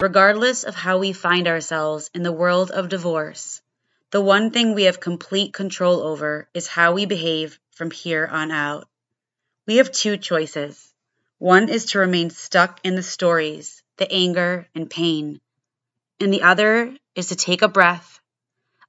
[0.00, 3.60] Regardless of how we find ourselves in the world of divorce,
[4.10, 8.50] the one thing we have complete control over is how we behave from here on
[8.50, 8.88] out.
[9.66, 10.94] We have two choices.
[11.36, 15.38] One is to remain stuck in the stories, the anger, and pain.
[16.18, 18.20] And the other is to take a breath,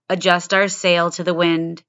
[0.08, 1.84] adjust our sail to the wind,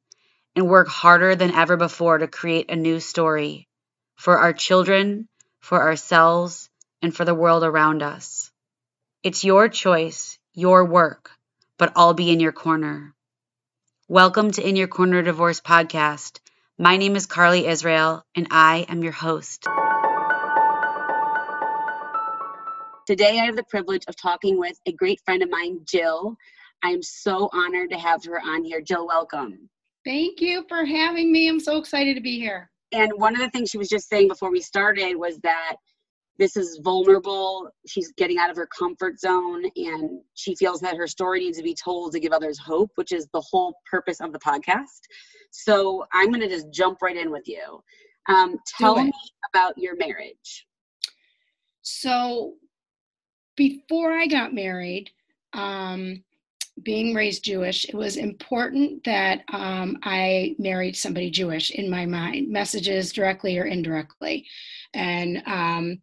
[0.57, 3.68] and work harder than ever before to create a new story
[4.16, 5.29] for our children,
[5.61, 6.68] for ourselves,
[7.00, 8.51] and for the world around us.
[9.25, 11.30] It's your choice, your work,
[11.79, 13.14] but I'll be in your corner.
[14.08, 16.40] Welcome to In Your Corner Divorce podcast.
[16.76, 19.63] My name is Carly Israel, and I am your host.
[23.07, 26.35] Today, I have the privilege of talking with a great friend of mine, Jill.
[26.82, 28.80] I am so honored to have her on here.
[28.80, 29.71] Jill, welcome.
[30.04, 31.49] Thank you for having me.
[31.49, 32.72] I'm so excited to be here.
[32.91, 35.77] And one of the things she was just saying before we started was that
[36.42, 37.70] this is vulnerable.
[37.86, 41.62] She's getting out of her comfort zone and she feels that her story needs to
[41.62, 45.02] be told to give others hope, which is the whole purpose of the podcast.
[45.52, 47.80] So I'm going to just jump right in with you.
[48.28, 49.12] Um, tell me
[49.54, 50.66] about your marriage.
[51.82, 52.54] So
[53.56, 55.10] before I got married,
[55.52, 56.24] um,
[56.82, 62.48] being raised Jewish, it was important that um, I married somebody Jewish in my mind,
[62.48, 64.44] messages directly or indirectly.
[64.94, 66.00] And um,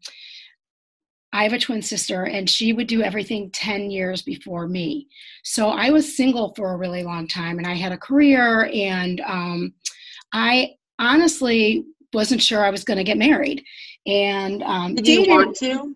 [1.31, 5.07] I have a twin sister, and she would do everything 10 years before me.
[5.43, 9.21] So I was single for a really long time, and I had a career, and
[9.21, 9.73] um,
[10.33, 13.63] I honestly wasn't sure I was going to get married.
[14.07, 15.95] And um, did you want to?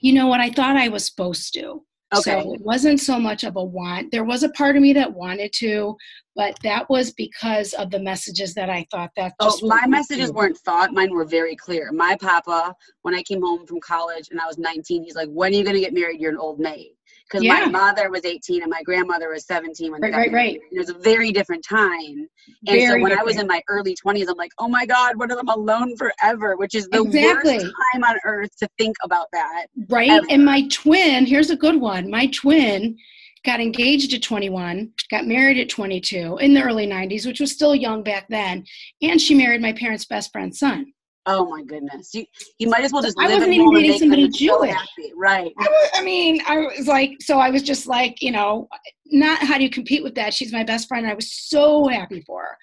[0.00, 0.40] You know what?
[0.40, 1.82] I thought I was supposed to.
[2.14, 2.42] Okay.
[2.42, 4.12] So it wasn't so much of a want.
[4.12, 5.96] There was a part of me that wanted to,
[6.36, 9.32] but that was because of the messages that I thought that.
[9.40, 10.92] oh, my messages weren't thought.
[10.92, 11.90] Mine were very clear.
[11.92, 15.52] My papa, when I came home from college and I was 19, he's like, "When
[15.52, 16.20] are you going to get married?
[16.20, 16.95] You're an old maid."
[17.28, 17.66] Because yeah.
[17.66, 20.60] my mother was 18 and my grandmother was 17 when right, right, right.
[20.70, 21.88] It was a very different time.
[21.88, 22.28] And
[22.66, 23.20] very so when different.
[23.20, 25.96] I was in my early 20s, I'm like, oh my God, what if I'm alone
[25.96, 26.56] forever?
[26.56, 27.58] Which is the exactly.
[27.58, 29.66] worst time on earth to think about that.
[29.88, 30.10] Right.
[30.10, 30.26] Ever.
[30.30, 32.10] And my twin, here's a good one.
[32.10, 32.96] My twin
[33.44, 37.74] got engaged at 21, got married at 22 in the early 90s, which was still
[37.74, 38.64] young back then.
[39.02, 40.92] And she married my parents' best friend's son.
[41.28, 42.14] Oh my goodness!
[42.14, 42.24] You
[42.58, 43.18] you might as well just.
[43.18, 45.52] I wasn't even dating somebody Jewish, so right?
[45.58, 48.68] I, was, I mean, I was like, so I was just like, you know,
[49.06, 50.32] not how do you compete with that?
[50.32, 51.04] She's my best friend.
[51.04, 52.56] And I was so happy for her,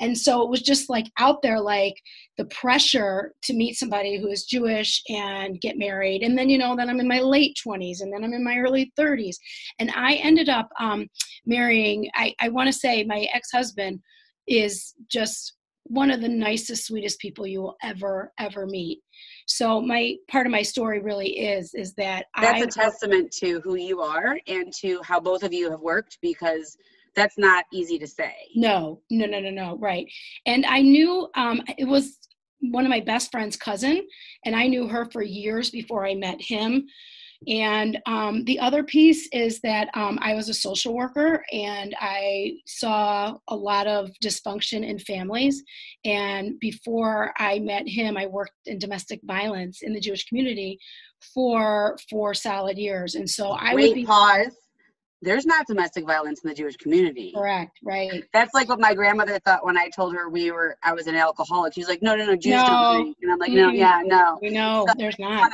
[0.00, 1.94] and so it was just like out there, like
[2.36, 6.76] the pressure to meet somebody who is Jewish and get married, and then you know,
[6.76, 9.38] then I'm in my late twenties, and then I'm in my early thirties,
[9.78, 11.08] and I ended up um,
[11.46, 12.10] marrying.
[12.14, 14.00] I I want to say my ex husband
[14.46, 15.54] is just
[15.90, 19.00] one of the nicest sweetest people you will ever ever meet.
[19.46, 23.60] So my part of my story really is is that that's I, a testament to
[23.64, 26.76] who you are and to how both of you have worked because
[27.16, 28.34] that's not easy to say.
[28.54, 30.06] No no no no no right.
[30.46, 32.18] And i knew um it was
[32.60, 34.06] one of my best friend's cousin
[34.44, 36.86] and i knew her for years before i met him
[37.48, 42.52] and um, the other piece is that um, I was a social worker and I
[42.66, 45.62] saw a lot of dysfunction in families.
[46.04, 50.78] And before I met him, I worked in domestic violence in the Jewish community
[51.34, 53.14] for four solid years.
[53.14, 54.04] And so I Wait, would be.
[54.04, 54.56] Pause.
[55.22, 57.32] There's not domestic violence in the Jewish community.
[57.36, 58.24] Correct, right.
[58.32, 61.14] That's like what my grandmother thought when I told her we were I was an
[61.14, 61.74] alcoholic.
[61.74, 62.66] She's like, no, no, no, Jews no.
[62.66, 63.16] don't drink.
[63.20, 64.38] And I'm like, no, yeah, no.
[64.40, 65.52] No, there's not.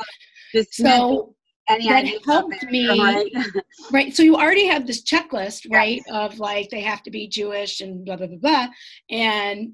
[0.71, 1.35] So
[1.67, 3.31] any that helped me right?
[3.91, 6.15] right so you already have this checklist right yes.
[6.15, 8.67] of like they have to be jewish and blah blah blah blah
[9.09, 9.73] and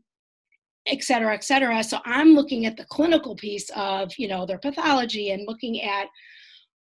[0.87, 4.57] et cetera et cetera so i'm looking at the clinical piece of you know their
[4.57, 6.07] pathology and looking at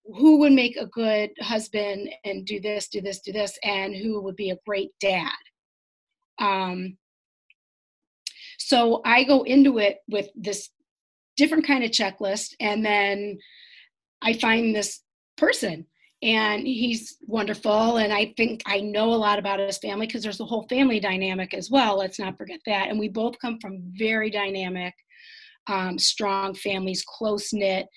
[0.06, 4.22] who would make a good husband and do this do this do this and who
[4.22, 5.32] would be a great dad
[6.40, 6.98] um
[8.58, 10.70] so i go into it with this
[11.36, 13.38] different kind of checklist and then
[14.24, 15.02] I find this
[15.38, 15.86] person
[16.22, 20.40] and he's wonderful and i think i know a lot about his family because there's
[20.40, 23.82] a whole family dynamic as well let's not forget that and we both come from
[23.98, 24.94] very dynamic
[25.68, 27.88] um, strong families close knit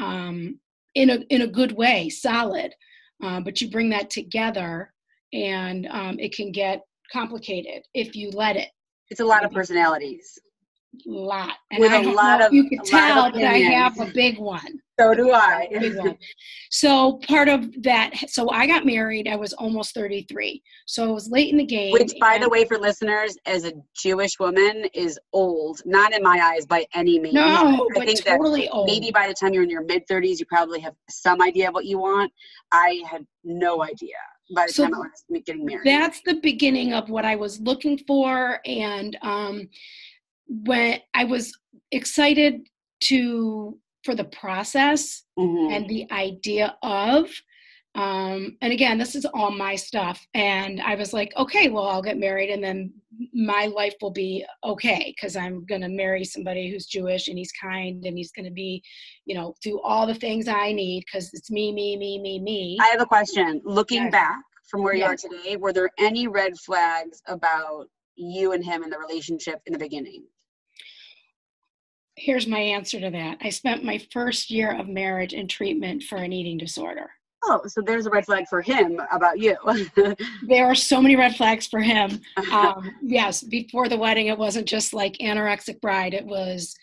[0.00, 0.58] um,
[0.96, 2.74] in a in a good way solid
[3.22, 4.92] uh, but you bring that together
[5.32, 6.82] and um, it can get
[7.12, 8.68] complicated if you let it.
[9.10, 10.38] It's a lot of personalities
[11.06, 11.56] lot.
[11.70, 14.80] And With I don't know of, you can tell, but I have a big one.
[14.98, 15.68] So do I.
[16.70, 20.62] so part of that, so I got married, I was almost 33.
[20.86, 21.92] So it was late in the game.
[21.92, 25.80] Which, by the way, for listeners, as a Jewish woman, is old.
[25.86, 27.34] Not in my eyes by any means.
[27.34, 28.88] No, I think totally that old.
[28.88, 31.74] Maybe by the time you're in your mid 30s, you probably have some idea of
[31.74, 32.30] what you want.
[32.72, 34.16] I had no idea
[34.54, 35.86] by the so time I was getting married.
[35.86, 38.60] That's the beginning of what I was looking for.
[38.66, 39.68] And um,
[40.50, 41.56] when I was
[41.92, 42.66] excited
[43.04, 45.72] to for the process mm-hmm.
[45.72, 47.30] and the idea of
[47.96, 52.02] um, and again this is all my stuff and i was like okay well i'll
[52.02, 52.92] get married and then
[53.34, 57.52] my life will be okay because i'm going to marry somebody who's jewish and he's
[57.52, 58.80] kind and he's going to be
[59.26, 62.78] you know do all the things i need because it's me me me me me
[62.80, 64.12] i have a question looking yes.
[64.12, 65.24] back from where yes.
[65.24, 69.60] you are today were there any red flags about you and him in the relationship
[69.66, 70.24] in the beginning
[72.20, 73.38] here's my answer to that.
[73.40, 77.10] I spent my first year of marriage in treatment for an eating disorder.
[77.42, 79.56] Oh, so there's a red flag for him about you.
[80.46, 82.20] there are so many red flags for him.
[82.52, 86.14] Um, yes, before the wedding, it wasn't just like anorexic bride.
[86.14, 86.74] It was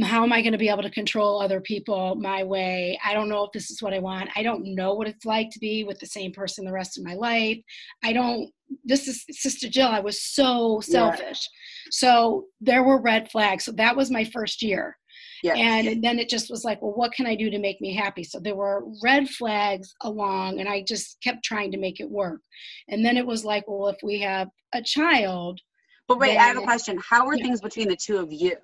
[0.00, 2.98] how am I going to be able to control other people my way?
[3.04, 4.30] I don't know if this is what I want.
[4.34, 7.04] I don't know what it's like to be with the same person the rest of
[7.04, 7.58] my life.
[8.02, 8.50] I don't,
[8.84, 9.88] this is Sister Jill.
[9.88, 11.46] I was so selfish.
[11.46, 11.88] Yeah.
[11.90, 13.64] So there were red flags.
[13.64, 14.96] So that was my first year.
[15.42, 15.56] Yes.
[15.58, 18.22] And then it just was like, well, what can I do to make me happy?
[18.22, 22.40] So there were red flags along, and I just kept trying to make it work.
[22.88, 25.60] And then it was like, well, if we have a child.
[26.06, 26.98] But wait, I have a question.
[27.04, 27.44] How were yeah.
[27.44, 28.56] things between the two of you?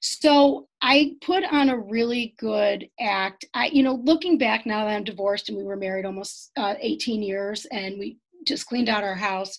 [0.00, 3.44] So I put on a really good act.
[3.54, 6.74] I, you know, looking back now that I'm divorced and we were married almost uh,
[6.80, 9.58] 18 years and we just cleaned out our house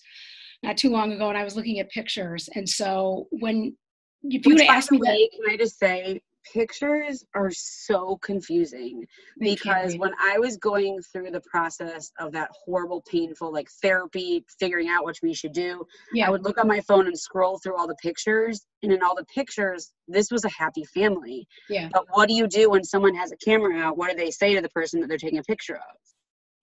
[0.62, 2.48] not too long ago and I was looking at pictures.
[2.54, 3.76] And so when
[4.24, 6.20] if you would ask me way, that, can I just say
[6.52, 9.04] pictures are so confusing
[9.38, 14.88] because when I was going through the process of that horrible, painful like therapy, figuring
[14.88, 16.26] out what we should do, yeah.
[16.26, 18.66] I would look on my phone and scroll through all the pictures.
[18.82, 21.46] And in all the pictures, this was a happy family.
[21.68, 21.88] Yeah.
[21.92, 23.96] But what do you do when someone has a camera out?
[23.96, 25.96] What do they say to the person that they're taking a picture of?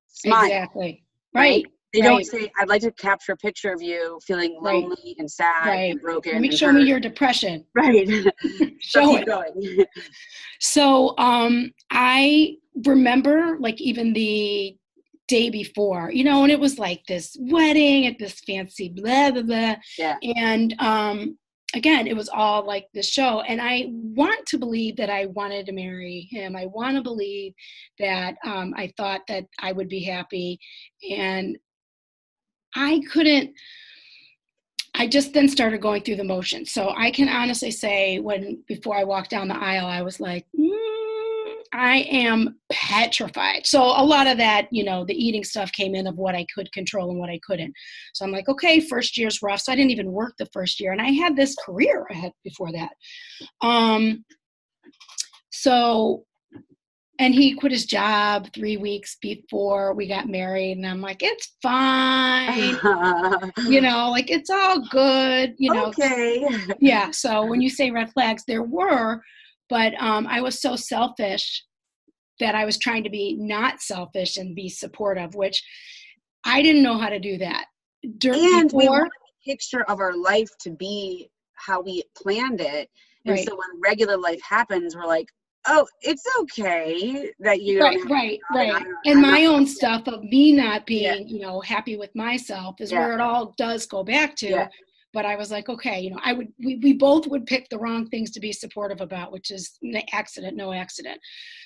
[0.08, 0.46] Smile.
[0.46, 1.04] Exactly.
[1.34, 1.66] Right.
[1.66, 1.66] right?
[1.94, 2.08] They right.
[2.08, 5.16] don't say, I'd like to capture a picture of you feeling lonely right.
[5.18, 5.92] and sad right.
[5.92, 6.34] and broken.
[6.34, 6.76] Let me show hurt.
[6.76, 7.66] me your depression.
[7.76, 8.08] Right.
[8.80, 9.26] show it.
[9.26, 9.86] Going.
[10.60, 14.76] so um, I remember like even the
[15.28, 19.44] day before, you know, and it was like this wedding at this fancy blah blah
[19.44, 19.76] blah.
[19.98, 20.18] Yeah.
[20.22, 21.38] And um
[21.76, 23.42] again, it was all like the show.
[23.42, 26.56] And I want to believe that I wanted to marry him.
[26.56, 27.54] I want to believe
[28.00, 30.60] that um, I thought that I would be happy.
[31.12, 31.58] And
[32.76, 33.52] I couldn't.
[34.96, 36.72] I just then started going through the motions.
[36.72, 40.46] So I can honestly say, when before I walked down the aisle, I was like,
[40.60, 40.90] mm,
[41.74, 43.66] I am petrified.
[43.66, 46.46] So a lot of that, you know, the eating stuff came in of what I
[46.54, 47.74] could control and what I couldn't.
[48.14, 49.62] So I'm like, okay, first year's rough.
[49.62, 52.72] So I didn't even work the first year, and I had this career ahead before
[52.74, 52.92] that.
[53.62, 54.26] Um,
[55.52, 56.26] so
[57.20, 61.56] and he quit his job three weeks before we got married and i'm like it's
[61.62, 62.78] fine.
[63.68, 65.88] You know like it's all good you know.
[65.88, 66.48] Okay.
[66.80, 69.22] Yeah so when you say red flags there were
[69.70, 71.64] but um, i was so selfish
[72.40, 75.62] that i was trying to be not selfish and be supportive which
[76.46, 77.66] i didn't know how to do that.
[78.18, 82.62] During, and before, we want a picture of our life to be how we planned
[82.62, 82.90] it.
[83.26, 83.46] And right.
[83.46, 85.28] so when regular life happens we're like
[85.68, 88.86] oh, it's okay that you right, right, right.
[89.06, 91.34] And my own stuff of me not being, yeah.
[91.34, 93.00] you know, happy with myself is yeah.
[93.00, 94.50] where it all does go back to.
[94.50, 94.68] Yeah.
[95.12, 97.80] But I was like, okay, you know, I would, we, we both would pick the
[97.80, 99.80] wrong things to be supportive about, which is
[100.14, 101.20] accident, no accident.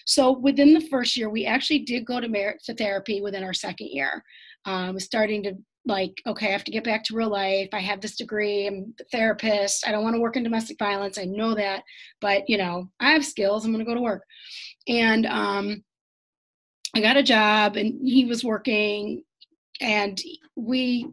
[0.06, 3.54] So within the first year, we actually did go to, mar- to therapy within our
[3.54, 4.24] second year.
[4.66, 7.70] Um, starting to like, okay, I have to get back to real life.
[7.74, 8.68] I have this degree.
[8.68, 9.86] I'm a therapist.
[9.88, 11.18] I don't want to work in domestic violence.
[11.18, 11.84] I know that,
[12.22, 13.66] but you know, I have skills.
[13.66, 14.24] I'm going to go to work.
[14.88, 15.84] And um,
[16.96, 19.24] I got a job, and he was working,
[19.82, 20.20] and
[20.56, 21.08] we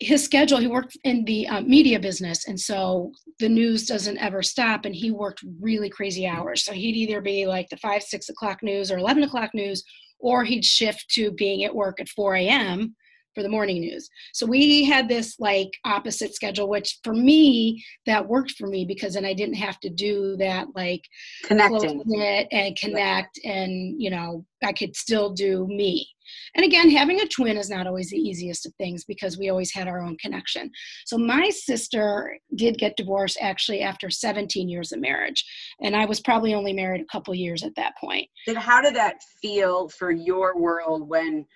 [0.00, 4.42] his schedule he worked in the uh, media business and so the news doesn't ever
[4.42, 8.30] stop and he worked really crazy hours so he'd either be like the 5 6
[8.30, 9.84] o'clock news or 11 o'clock news
[10.18, 12.96] or he'd shift to being at work at 4 a.m
[13.40, 14.10] for the morning news.
[14.34, 19.14] So we had this like opposite schedule, which for me that worked for me because
[19.14, 21.00] then I didn't have to do that like
[21.44, 26.06] connecting it and connect, and you know I could still do me.
[26.54, 29.72] And again, having a twin is not always the easiest of things because we always
[29.72, 30.70] had our own connection.
[31.06, 35.44] So my sister did get divorced actually after 17 years of marriage.
[35.80, 38.28] And I was probably only married a couple years at that point.
[38.46, 41.46] And how did that feel for your world when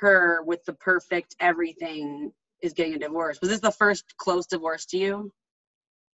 [0.00, 2.32] her with the perfect everything
[2.62, 3.40] is getting a divorce?
[3.40, 5.32] Was this the first close divorce to you?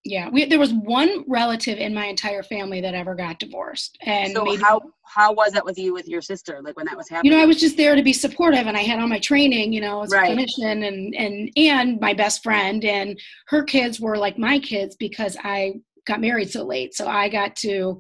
[0.08, 4.34] yeah we, there was one relative in my entire family that ever got divorced and
[4.34, 7.10] so maybe, how how was that with you with your sister like when that was
[7.10, 9.20] happening you know i was just there to be supportive and i had all my
[9.20, 10.32] training you know as right.
[10.32, 14.96] a clinician and and and my best friend and her kids were like my kids
[14.96, 15.74] because i
[16.06, 18.00] got married so late so i got to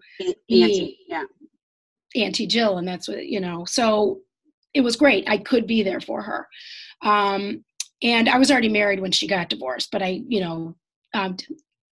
[0.49, 1.23] auntie yeah
[2.15, 4.19] auntie jill and that's what you know so
[4.77, 5.29] it was great.
[5.29, 6.47] I could be there for her.
[7.03, 7.63] Um
[8.03, 10.75] and i was already married when she got divorced but i you know
[11.13, 11.35] um,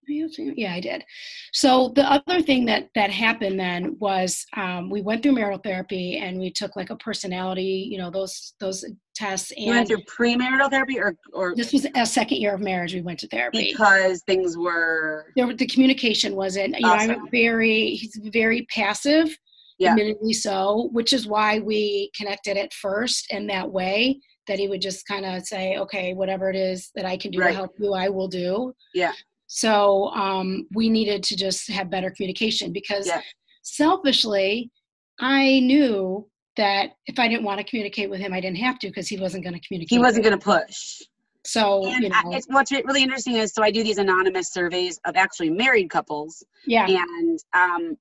[0.07, 1.03] yeah i did.
[1.51, 6.17] So the other thing that that happened then was um, we went through marital therapy
[6.17, 10.03] and we took like a personality you know those those tests and you went through
[10.03, 13.71] premarital therapy or or this was a second year of marriage we went to therapy.
[13.71, 17.07] Because things were there the communication wasn't you awesome.
[17.07, 19.35] know i'm very he's very passive
[19.77, 19.91] yeah.
[19.91, 24.81] admittedly so which is why we connected at first in that way that he would
[24.81, 27.49] just kind of say okay whatever it is that i can do right.
[27.49, 29.11] to help you i will do yeah
[29.47, 33.21] so um, we needed to just have better communication because yeah.
[33.61, 34.71] selfishly,
[35.19, 36.27] I knew
[36.57, 39.17] that if I didn't want to communicate with him, I didn't have to because he
[39.17, 39.91] wasn't going to communicate.
[39.91, 41.01] He wasn't going to push.
[41.45, 44.99] So and you know, it's, what's really interesting is so I do these anonymous surveys
[45.05, 46.43] of actually married couples.
[46.65, 46.87] Yeah.
[46.87, 47.97] And um,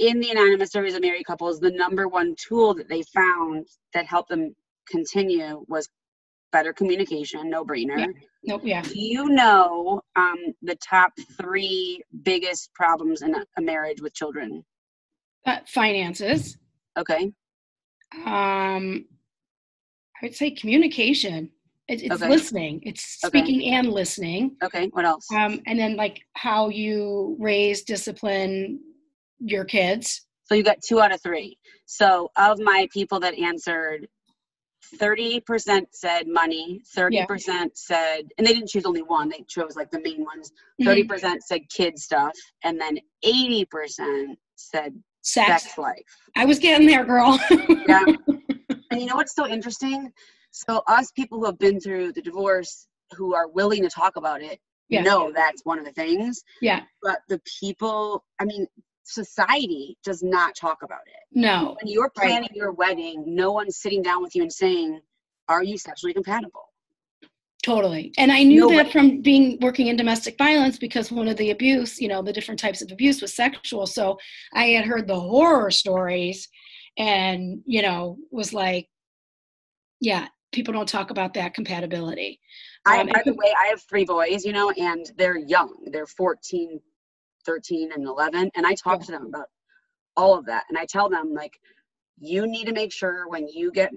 [0.00, 4.06] in the anonymous surveys of married couples, the number one tool that they found that
[4.06, 4.54] helped them
[4.88, 5.88] continue was
[6.52, 7.98] better communication, no brainer.
[7.98, 8.06] Yeah.
[8.42, 8.80] Nope, yeah.
[8.80, 14.64] Do you know um, the top three biggest problems in a, a marriage with children?
[15.44, 16.56] Uh, finances.
[16.98, 17.30] Okay.
[18.24, 19.04] Um,
[20.16, 21.50] I would say communication.
[21.86, 22.28] It, it's okay.
[22.28, 22.80] listening.
[22.84, 23.70] It's speaking okay.
[23.72, 24.56] and listening.
[24.62, 24.86] Okay.
[24.92, 25.30] What else?
[25.32, 28.80] Um, and then like how you raise, discipline
[29.40, 30.26] your kids.
[30.44, 31.56] So you got two out of three.
[31.86, 34.08] So of my people that answered,
[34.96, 37.64] 30% said money, 30% yeah.
[37.74, 40.50] said, and they didn't choose only one, they chose like the main ones.
[40.82, 41.34] 30% mm-hmm.
[41.40, 42.32] said kid stuff,
[42.64, 43.66] and then 80%
[44.56, 45.64] said sex.
[45.64, 45.96] sex life.
[46.36, 47.38] I was getting there, girl.
[47.88, 48.04] yeah.
[48.90, 50.12] And you know what's so interesting?
[50.50, 54.42] So, us people who have been through the divorce, who are willing to talk about
[54.42, 55.02] it, yeah.
[55.02, 56.42] know that's one of the things.
[56.60, 56.82] Yeah.
[57.02, 58.66] But the people, I mean,
[59.04, 61.22] society does not talk about it.
[61.32, 61.76] No.
[61.80, 62.54] When you're planning right.
[62.54, 65.00] your wedding, no one's sitting down with you and saying,
[65.48, 66.70] Are you sexually compatible?
[67.62, 68.12] Totally.
[68.16, 72.00] And I knew that from being working in domestic violence because one of the abuse,
[72.00, 73.86] you know, the different types of abuse was sexual.
[73.86, 74.18] So
[74.54, 76.48] I had heard the horror stories
[76.96, 78.88] and, you know, was like,
[80.00, 82.40] yeah, people don't talk about that compatibility.
[82.86, 85.74] I, um, by the way, I have three boys, you know, and they're young.
[85.92, 86.80] They're 14,
[87.50, 89.46] 13 and 11 and i talk to them about
[90.16, 91.58] all of that and i tell them like
[92.18, 93.90] you need to make sure when you get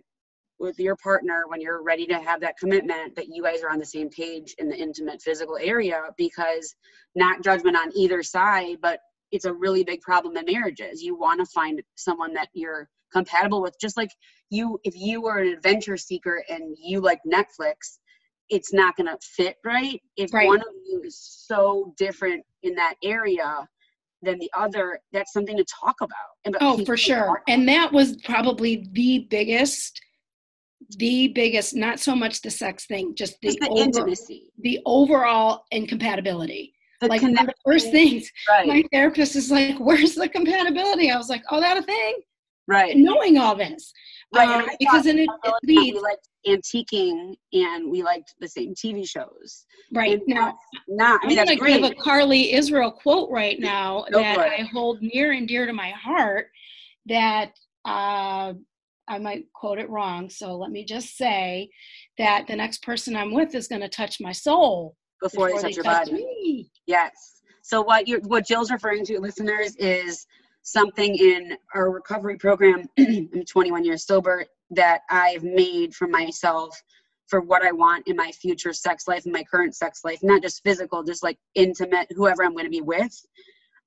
[0.59, 3.79] with your partner when you're ready to have that commitment that you guys are on
[3.79, 6.75] the same page in the intimate physical area because
[7.15, 8.99] not judgment on either side but
[9.33, 11.01] it's a really big problem in marriages.
[11.01, 14.11] You want to find someone that you're compatible with just like
[14.49, 17.99] you if you were an adventure seeker and you like netflix
[18.49, 20.01] it's not going to fit right.
[20.17, 20.47] If right.
[20.47, 23.67] one of you is so different in that area
[24.23, 27.43] than the other that's something to talk about oh for sure.
[27.47, 29.99] and that was probably the biggest
[30.97, 34.51] the biggest not so much the sex thing just the, the over, intimacy.
[34.59, 36.73] the overall incompatibility.
[37.01, 38.67] The like one of the first things right.
[38.67, 41.11] my therapist is like where's the compatibility?
[41.11, 42.15] I was like oh that a thing?
[42.67, 42.95] Right.
[42.95, 43.91] Knowing all this
[44.33, 45.99] right um, because then it, it leads
[46.47, 49.65] antiquing and we liked the same TV shows.
[49.93, 50.13] Right.
[50.13, 54.19] And now, not, I mean, I'm to give a Carly Israel quote right now Go
[54.19, 56.47] that I hold near and dear to my heart
[57.05, 57.51] that
[57.85, 58.53] uh,
[59.07, 60.29] I might quote it wrong.
[60.29, 61.69] So let me just say
[62.17, 65.61] that the next person I'm with is going to touch my soul before, before they
[65.61, 66.13] touch they your touch body.
[66.13, 66.71] Me.
[66.87, 67.11] Yes.
[67.61, 70.25] So what you what Jill's referring to, listeners, is
[70.63, 72.85] something in our recovery program.
[72.99, 76.81] I'm 21 years sober that I've made for myself
[77.27, 80.41] for what I want in my future sex life, and my current sex life, not
[80.41, 83.13] just physical, just like intimate, whoever I'm going to be with.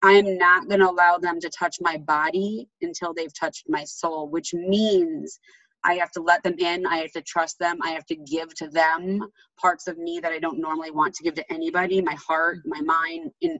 [0.02, 4.28] I'm not going to allow them to touch my body until they've touched my soul,
[4.28, 5.38] which means
[5.84, 6.86] I have to let them in.
[6.86, 7.78] I have to trust them.
[7.82, 9.20] I have to give to them
[9.60, 12.80] parts of me that I don't normally want to give to anybody my heart, my
[12.80, 13.30] mind.
[13.42, 13.58] And,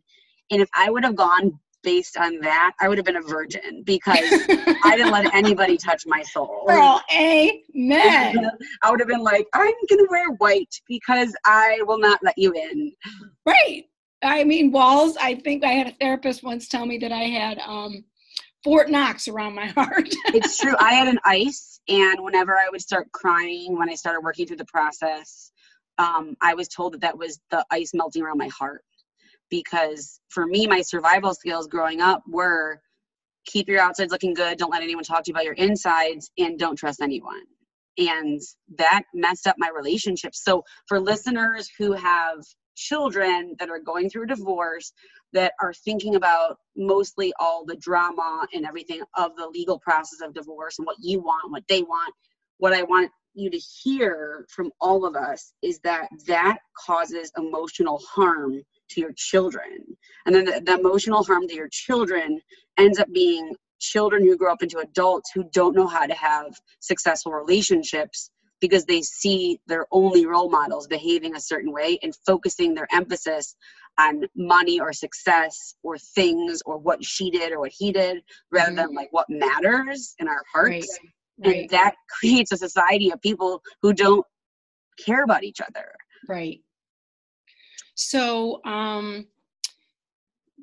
[0.51, 3.85] and if I would have gone based on that, I would have been a virgin
[3.85, 6.65] because I didn't let anybody touch my soul.
[6.67, 8.51] Girl, amen.
[8.83, 12.37] I would have been like, I'm going to wear white because I will not let
[12.37, 12.93] you in.
[13.47, 13.85] Right.
[14.25, 15.17] I mean, walls.
[15.17, 18.05] I think I had a therapist once tell me that I had um,
[18.65, 20.09] Fort Knox around my heart.
[20.35, 20.75] it's true.
[20.81, 24.57] I had an ice, and whenever I would start crying when I started working through
[24.57, 25.53] the process,
[25.99, 28.83] um, I was told that that was the ice melting around my heart.
[29.51, 32.81] Because for me, my survival skills growing up were
[33.47, 36.59] keep your outsides looking good, don't let anyone talk to you about your insides, and
[36.59, 37.43] don't trust anyone.
[37.97, 38.41] And
[38.77, 40.43] that messed up my relationships.
[40.45, 42.45] So, for listeners who have
[42.77, 44.93] children that are going through a divorce,
[45.33, 50.35] that are thinking about mostly all the drama and everything of the legal process of
[50.35, 52.15] divorce and what you want, what they want,
[52.59, 58.01] what I want you to hear from all of us is that that causes emotional
[58.09, 59.85] harm to your children.
[60.25, 62.41] And then the, the, emotional harm to your children
[62.79, 66.47] ends up being children who grow up into adults who don't know how to have
[66.81, 72.75] successful relationships because they see their only role models behaving a certain way and focusing
[72.75, 73.55] their emphasis
[73.99, 78.71] on money or success or things or what she did or what he did rather
[78.71, 78.77] mm-hmm.
[78.77, 80.99] than like what matters in our hearts.
[81.03, 81.13] Right.
[81.39, 81.61] Right.
[81.61, 84.25] And that creates a society of people who don't
[85.05, 85.93] care about each other.
[86.29, 86.61] Right.
[87.97, 89.27] So, um,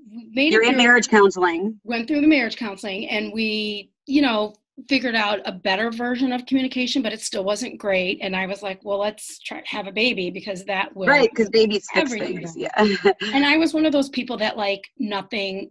[0.09, 1.79] you're in marriage counseling.
[1.83, 4.53] Went through the marriage counseling, and we, you know,
[4.89, 8.19] figured out a better version of communication, but it still wasn't great.
[8.21, 11.49] And I was like, well, let's try have a baby because that will right because
[11.49, 12.55] babies fix things.
[12.55, 12.69] Yeah.
[13.33, 15.69] and I was one of those people that like nothing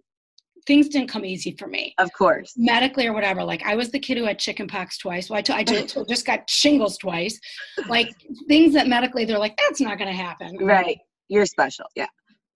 [0.66, 1.94] things didn't come easy for me.
[1.98, 2.54] Of course.
[2.56, 3.42] Medically or whatever.
[3.42, 5.28] Like I was the kid who had chicken pox twice.
[5.28, 7.38] Well, I, t- I just, just got shingles twice.
[7.88, 8.08] Like
[8.46, 10.56] things that medically they're like, that's not going to happen.
[10.58, 10.98] Right.
[11.32, 11.86] You're special.
[11.96, 12.08] Yeah.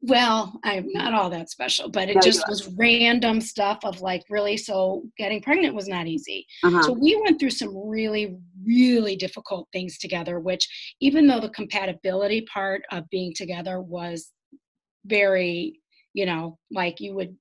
[0.02, 4.22] Well, I'm not all that special, but it no, just was random stuff of like
[4.28, 4.58] really.
[4.58, 6.46] So getting pregnant was not easy.
[6.62, 6.82] Uh-huh.
[6.82, 10.68] So we went through some really, really difficult things together, which
[11.00, 14.30] even though the compatibility part of being together was
[15.06, 15.80] very,
[16.12, 17.34] you know, like you would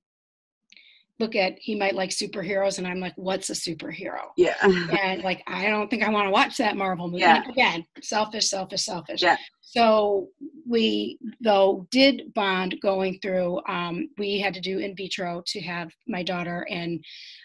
[1.18, 4.20] look at he might like superheroes and i'm like what's a superhero?
[4.36, 4.54] Yeah.
[5.02, 7.48] And like i don't think i want to watch that marvel movie yeah.
[7.48, 7.84] again.
[8.02, 9.22] Selfish selfish selfish.
[9.22, 9.36] Yeah.
[9.60, 10.28] so
[10.68, 15.90] we though did bond going through um, we had to do in vitro to have
[16.06, 17.02] my daughter and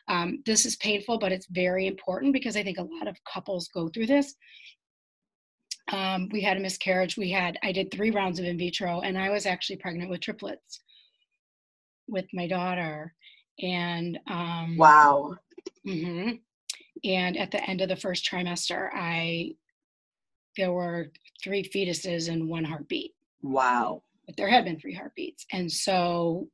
[0.07, 3.69] um, this is painful but it's very important because i think a lot of couples
[3.73, 4.35] go through this.
[5.91, 7.17] Um, we had a miscarriage.
[7.17, 10.21] We had i did three rounds of in vitro and i was actually pregnant with
[10.21, 10.81] triplets
[12.07, 13.13] with my daughter
[13.59, 15.35] and um, wow.
[15.85, 16.31] mm-hmm.
[17.03, 19.51] and at the end of the first trimester i
[20.57, 21.11] there were
[21.43, 23.13] three fetuses and one heartbeat.
[23.41, 24.03] Wow.
[24.25, 25.45] But there had been three heartbeats.
[25.51, 26.47] And so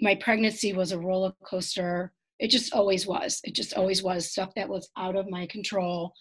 [0.00, 2.12] my pregnancy was a roller coaster.
[2.38, 3.40] It just always was.
[3.44, 6.14] It just always was stuff that was out of my control.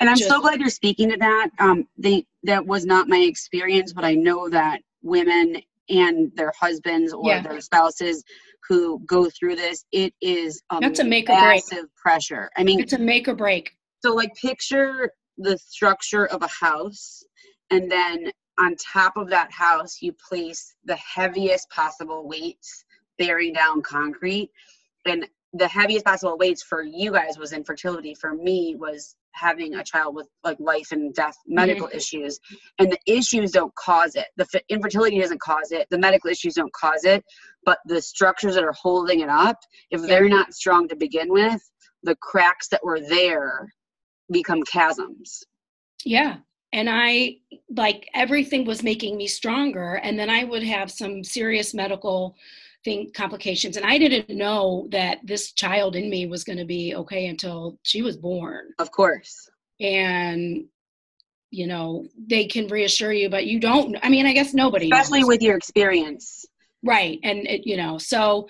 [0.00, 1.50] And i'm just, so glad you're speaking to that.
[1.58, 7.12] Um they that was not my experience but i know that women and their husbands
[7.12, 7.42] or yeah.
[7.42, 8.22] their spouses
[8.68, 11.62] who go through this, it is a that's a make or break.
[11.96, 12.50] pressure.
[12.56, 13.70] I mean, it's a make or break.
[14.04, 17.22] So, like, picture the structure of a house,
[17.70, 22.84] and then on top of that house, you place the heaviest possible weights
[23.18, 24.50] bearing down concrete.
[25.06, 28.14] And the heaviest possible weights for you guys was infertility.
[28.14, 31.96] For me, was having a child with like life and death medical mm-hmm.
[31.96, 32.38] issues.
[32.78, 34.26] And the issues don't cause it.
[34.36, 35.86] The f- infertility doesn't cause it.
[35.90, 37.24] The medical issues don't cause it.
[37.64, 39.58] But the structures that are holding it up
[39.90, 41.60] if they're not strong to begin with
[42.02, 43.72] the cracks that were there
[44.30, 45.42] become chasms.
[46.04, 46.36] Yeah.
[46.72, 47.36] And i
[47.74, 49.94] like everything was making me stronger.
[50.02, 52.36] And then i would have some serious medical
[52.88, 56.94] thing complications and i didn't know that this child in me was going to be
[56.94, 59.48] okay until she was born of course
[59.80, 60.64] and
[61.50, 65.20] you know they can reassure you but you don't i mean i guess nobody especially
[65.20, 65.28] knows.
[65.28, 66.46] with your experience
[66.82, 68.48] right and it, you know so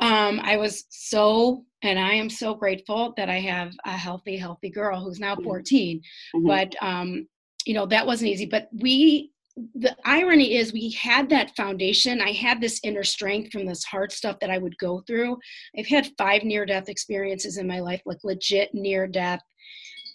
[0.00, 4.70] um i was so and i am so grateful that i have a healthy healthy
[4.70, 5.44] girl who's now mm-hmm.
[5.44, 5.98] 14
[6.34, 6.46] mm-hmm.
[6.46, 7.26] but um
[7.66, 9.30] you know that wasn't easy but we
[9.74, 12.20] the irony is we had that foundation.
[12.20, 15.38] I had this inner strength from this hard stuff that i would go through.
[15.78, 19.40] I've had five near death experiences in my life like legit near death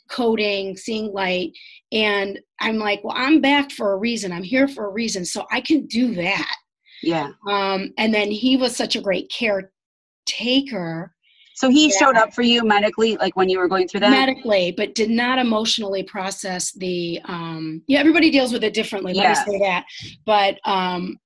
[0.08, 1.52] coding seeing light
[1.91, 4.32] and i'm like well i'm back for a reason.
[4.32, 6.56] I'm here for a reason so i can do that.
[7.02, 7.32] Yeah.
[7.48, 11.14] Um and then he was such a great caretaker
[11.56, 11.98] so he yeah.
[11.98, 14.10] showed up for you medically, like when you were going through that?
[14.10, 19.13] Medically, but did not emotionally process the, um, yeah, everybody deals with it differently.
[19.13, 19.86] Let me say that.
[20.26, 21.18] But, um,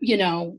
[0.00, 0.58] you know,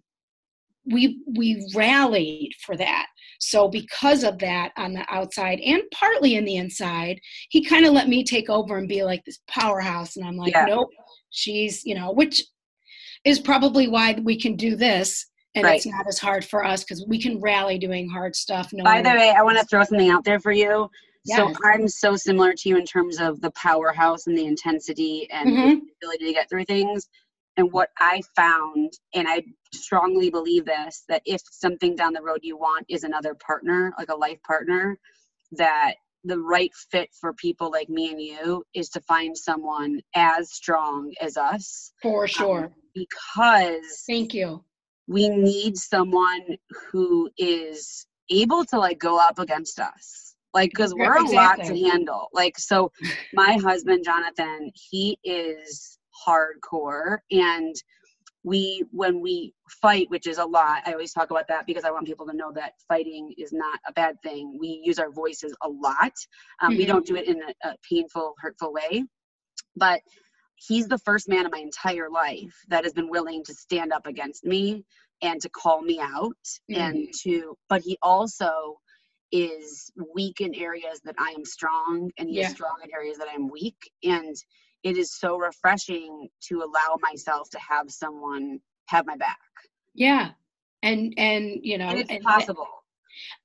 [0.85, 3.05] we we rallied for that
[3.39, 7.19] so because of that on the outside and partly in the inside
[7.49, 10.53] he kind of let me take over and be like this powerhouse and i'm like
[10.53, 10.65] yeah.
[10.65, 10.89] nope
[11.29, 12.43] she's you know which
[13.25, 15.77] is probably why we can do this and right.
[15.77, 19.09] it's not as hard for us because we can rally doing hard stuff by the
[19.09, 20.89] way i want to throw something out there for you
[21.25, 21.37] yes.
[21.37, 25.49] so i'm so similar to you in terms of the powerhouse and the intensity and
[25.49, 25.79] mm-hmm.
[25.79, 27.07] the ability to get through things
[27.57, 32.39] and what I found, and I strongly believe this, that if something down the road
[32.43, 34.97] you want is another partner, like a life partner,
[35.51, 40.51] that the right fit for people like me and you is to find someone as
[40.53, 41.91] strong as us.
[42.01, 42.65] For um, sure.
[42.65, 44.63] Um, because thank you.
[45.07, 46.57] We need someone
[46.91, 50.35] who is able to like go up against us.
[50.53, 52.27] Like, because we're a lot to handle.
[52.33, 52.91] Like, so
[53.33, 57.73] my husband, Jonathan, he is hardcore and
[58.43, 61.91] we when we fight which is a lot i always talk about that because i
[61.91, 65.55] want people to know that fighting is not a bad thing we use our voices
[65.61, 66.11] a lot
[66.61, 66.77] um, mm-hmm.
[66.77, 69.03] we don't do it in a, a painful hurtful way
[69.75, 70.01] but
[70.67, 74.05] he's the first man in my entire life that has been willing to stand up
[74.05, 74.83] against me
[75.21, 76.35] and to call me out
[76.69, 76.81] mm-hmm.
[76.81, 78.79] and to but he also
[79.31, 82.47] is weak in areas that i am strong and he's yeah.
[82.49, 83.77] strong in areas that i'm weak.
[84.03, 84.35] And
[84.83, 89.37] it is so refreshing to allow myself to have someone have my back.
[89.93, 90.31] Yeah.
[90.83, 92.67] And and you know and it's and, possible.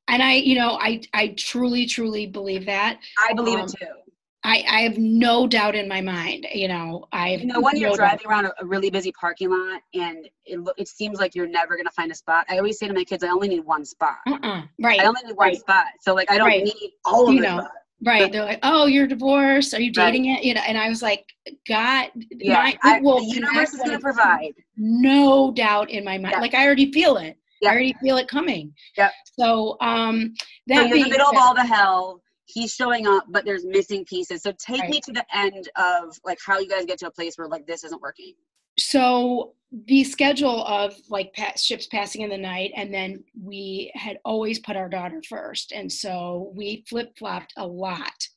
[0.08, 2.98] and i you know i i truly truly believe that.
[3.28, 4.05] I believe um, it too
[4.46, 6.46] I, I have no doubt in my mind.
[6.54, 8.30] You know, I you know when you're driving doubt.
[8.30, 12.12] around a, really busy parking lot and it, it seems like you're never gonna find
[12.12, 12.46] a spot.
[12.48, 14.18] I always say to my kids, I only need one spot.
[14.26, 14.62] Uh-uh.
[14.80, 15.00] Right.
[15.00, 15.58] I only need one right.
[15.58, 15.86] spot.
[16.00, 16.62] So like I don't right.
[16.62, 17.66] need all of you know,
[18.04, 18.30] Right.
[18.30, 19.72] They're like, oh, you're divorced.
[19.74, 20.38] Are you dating right.
[20.38, 20.44] it?
[20.44, 21.24] You know, and I was like,
[21.66, 24.52] God, yeah, my, I, will the universe is going to provide.
[24.76, 26.32] No doubt in my mind.
[26.32, 26.40] Yeah.
[26.40, 27.36] Like I already feel it.
[27.62, 27.70] Yeah.
[27.70, 28.74] I already feel it coming.
[28.98, 29.10] Yeah.
[29.38, 30.34] So, um,
[30.66, 32.20] that so in the middle said, of all the hell.
[32.46, 34.42] He's showing up, but there's missing pieces.
[34.42, 34.90] So take right.
[34.90, 37.66] me to the end of like how you guys get to a place where like
[37.66, 38.34] this isn't working
[38.78, 39.54] so
[39.86, 44.76] the schedule of like ships passing in the night and then we had always put
[44.76, 48.28] our daughter first and so we flip-flopped a lot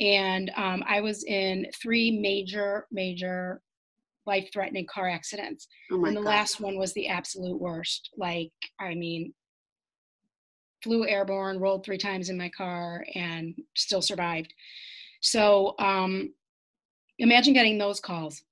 [0.00, 3.60] and um, i was in three major major
[4.26, 6.28] life-threatening car accidents oh and the God.
[6.28, 9.32] last one was the absolute worst like i mean
[10.82, 14.52] flew airborne rolled three times in my car and still survived.
[15.20, 16.32] So um,
[17.18, 18.42] imagine getting those calls.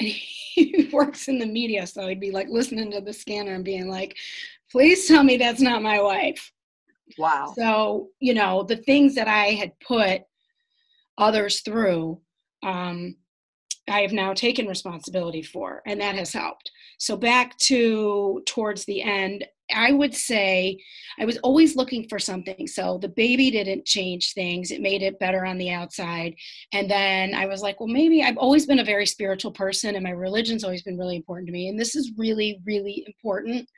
[0.00, 0.08] And
[0.54, 3.88] he works in the media so he'd be like listening to the scanner and being
[3.88, 4.16] like
[4.70, 6.52] please tell me that's not my wife.
[7.18, 7.52] Wow.
[7.56, 10.22] So you know the things that i had put
[11.18, 12.20] others through
[12.62, 13.16] um,
[13.88, 19.02] i have now taken responsibility for and that has helped so back to towards the
[19.02, 20.78] end I would say
[21.18, 22.66] I was always looking for something.
[22.66, 26.34] So the baby didn't change things, it made it better on the outside.
[26.72, 30.04] And then I was like, well, maybe I've always been a very spiritual person and
[30.04, 31.68] my religion's always been really important to me.
[31.68, 33.68] And this is really, really important.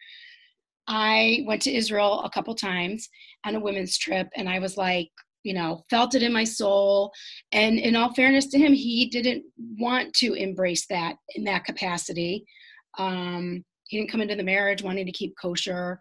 [0.89, 3.09] I went to Israel a couple times
[3.45, 5.11] on a women's trip and I was like,
[5.45, 7.13] you know, felt it in my soul.
[7.53, 9.45] And in all fairness to him, he didn't
[9.79, 12.45] want to embrace that in that capacity.
[12.99, 15.99] Um, he didn't come into the marriage wanting to keep kosher.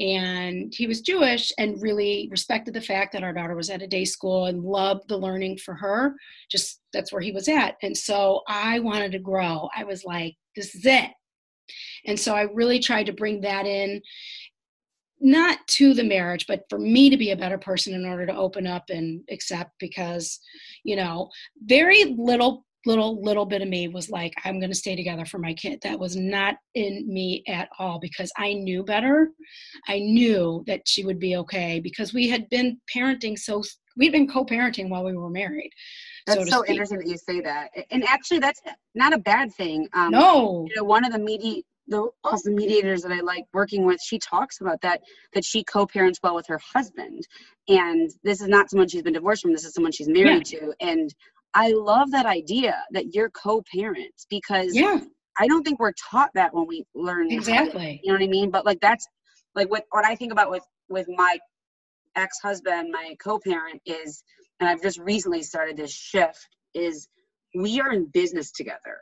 [0.00, 3.86] And he was jewish and really respected the fact that our daughter was at a
[3.86, 6.14] day school and loved the learning for her.
[6.50, 7.76] Just that's where he was at.
[7.82, 9.68] And so i wanted to grow.
[9.76, 11.10] I was like this is it.
[12.06, 14.00] And so i really tried to bring that in
[15.20, 18.36] not to the marriage but for me to be a better person in order to
[18.36, 20.38] open up and accept because
[20.84, 21.28] you know
[21.64, 25.38] very little little little bit of me was like i'm going to stay together for
[25.38, 25.78] my kid.
[25.82, 29.30] That was not in me at all because i knew better.
[29.86, 33.62] I knew that she would be okay because we had been parenting so
[33.96, 35.70] we'd been co-parenting while we were married
[36.26, 37.70] that's so, so interesting that you say that.
[37.90, 38.60] And actually that's
[38.94, 40.66] not a bad thing um, no.
[40.68, 44.18] you know one of the medi- the awesome mediators that I like working with, she
[44.18, 45.00] talks about that
[45.32, 47.26] that she co-parents well with her husband,
[47.66, 49.52] and this is not someone she's been divorced from.
[49.52, 50.60] This is someone she's married yeah.
[50.60, 51.14] to, and
[51.54, 55.00] I love that idea that you're co-parents because yeah.
[55.38, 58.00] I don't think we're taught that when we learn exactly.
[58.02, 58.50] you know what I mean?
[58.50, 59.06] But like that's
[59.54, 61.38] like what what I think about with with my
[62.16, 64.22] ex-husband, my co-parent is,
[64.60, 67.08] and I've just recently started this shift is
[67.54, 69.00] we are in business together.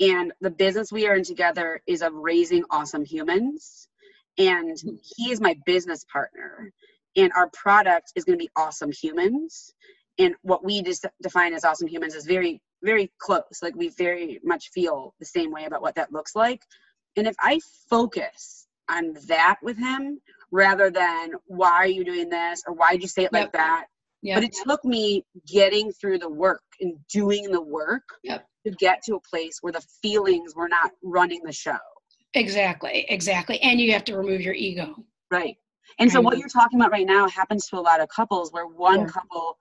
[0.00, 3.88] And the business we are in together is of raising awesome humans.
[4.38, 4.96] And hmm.
[5.16, 6.72] he is my business partner.
[7.16, 9.74] And our product is going to be awesome humans
[10.20, 14.40] and what we just define as awesome humans is very very close like we very
[14.44, 16.62] much feel the same way about what that looks like
[17.16, 22.62] And if I focus on that with him rather than why are you doing this
[22.66, 23.44] or why did you say it yep.
[23.44, 23.86] like that?
[24.22, 24.36] Yep.
[24.36, 28.46] But it took me getting through the work and doing the work yep.
[28.66, 31.78] to get to a place where the feelings were not running the show.
[32.34, 33.60] Exactly, exactly.
[33.60, 34.94] And you have to remove your ego.
[35.30, 35.56] Right.
[35.98, 38.66] And so what you're talking about right now happens to a lot of couples where
[38.66, 39.58] one couple,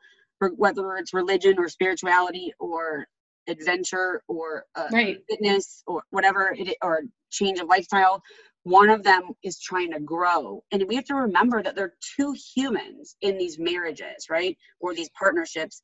[0.55, 3.05] whether it's religion or spirituality or
[3.47, 5.17] adventure or uh, right.
[5.29, 8.21] fitness or whatever it or change of lifestyle,
[8.63, 10.63] one of them is trying to grow.
[10.71, 14.57] And we have to remember that there are two humans in these marriages, right?
[14.79, 15.81] Or these partnerships.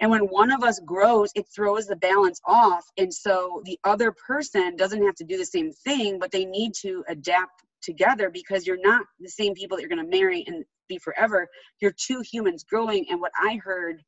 [0.00, 2.84] And when one of us grows, it throws the balance off.
[2.98, 6.72] And so the other person doesn't have to do the same thing, but they need
[6.82, 10.64] to adapt together because you're not the same people that you're going to marry and
[10.88, 11.48] be forever.
[11.80, 13.06] You're two humans growing.
[13.10, 14.02] And what I heard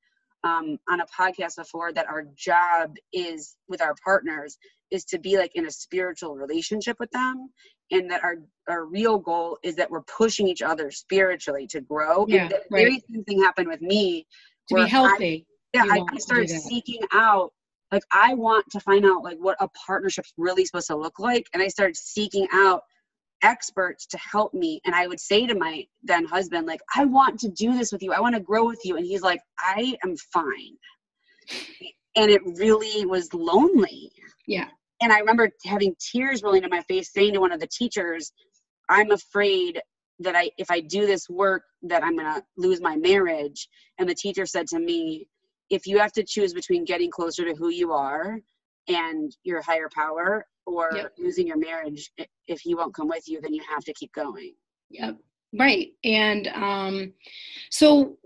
[0.45, 4.57] um, on a podcast before that our job is with our partners
[4.91, 7.51] is to be like in a spiritual relationship with them
[7.91, 8.37] and that our
[8.69, 12.55] our real goal is that we're pushing each other spiritually to grow yeah, and the
[12.71, 12.85] right.
[12.85, 14.27] very same thing happened with me
[14.69, 17.53] to be healthy I, yeah I, I started seeking out
[17.91, 21.47] like i want to find out like what a partnership's really supposed to look like
[21.53, 22.83] and i started seeking out
[23.43, 24.81] experts to help me.
[24.85, 28.03] And i would say to my then husband like i want to do this with
[28.03, 28.13] you.
[28.13, 28.97] I want to grow with you.
[28.97, 30.77] And he's like i am fine.
[32.17, 34.13] And it really was lonely.
[34.47, 34.69] Yeah.
[35.01, 38.33] And i remember having tears rolling down my face saying to one of the teachers
[38.89, 39.81] i'm afraid
[40.21, 43.69] that i if i do this work that i'm going to lose my marriage.
[43.99, 45.29] And the teacher said to me
[45.71, 48.41] if you have to choose between getting closer to who you are
[48.89, 51.13] and your higher power or yep.
[51.19, 52.11] losing your marriage
[52.47, 54.55] if he won't come with you then you have to keep going.
[54.91, 55.17] Yep.
[55.59, 55.89] Right.
[56.05, 57.13] And um
[57.71, 58.19] so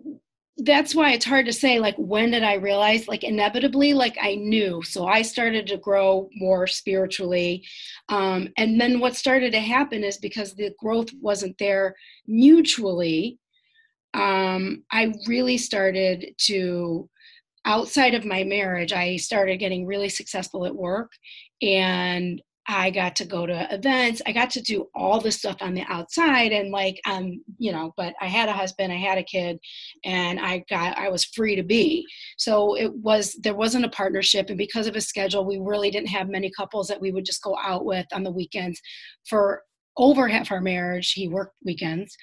[0.59, 4.35] that's why it's hard to say like when did i realize like inevitably like i
[4.35, 4.83] knew.
[4.83, 7.65] So i started to grow more spiritually.
[8.09, 11.95] Um, and then what started to happen is because the growth wasn't there
[12.27, 13.39] mutually
[14.15, 17.09] um, i really started to
[17.65, 21.11] outside of my marriage, I started getting really successful at work
[21.61, 24.23] and I got to go to events.
[24.25, 27.93] I got to do all this stuff on the outside and like um you know,
[27.97, 29.59] but I had a husband, I had a kid
[30.05, 32.07] and I got I was free to be.
[32.39, 36.09] So it was there wasn't a partnership and because of his schedule, we really didn't
[36.09, 38.81] have many couples that we would just go out with on the weekends
[39.29, 39.63] for
[39.97, 42.17] over half our marriage he worked weekends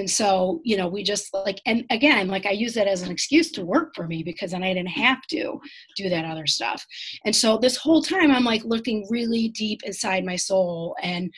[0.00, 3.10] and so you know we just like and again like i use that as an
[3.10, 5.60] excuse to work for me because then i didn't have to
[5.96, 6.84] do that other stuff.
[7.24, 11.32] And so this whole time i'm like looking really deep inside my soul and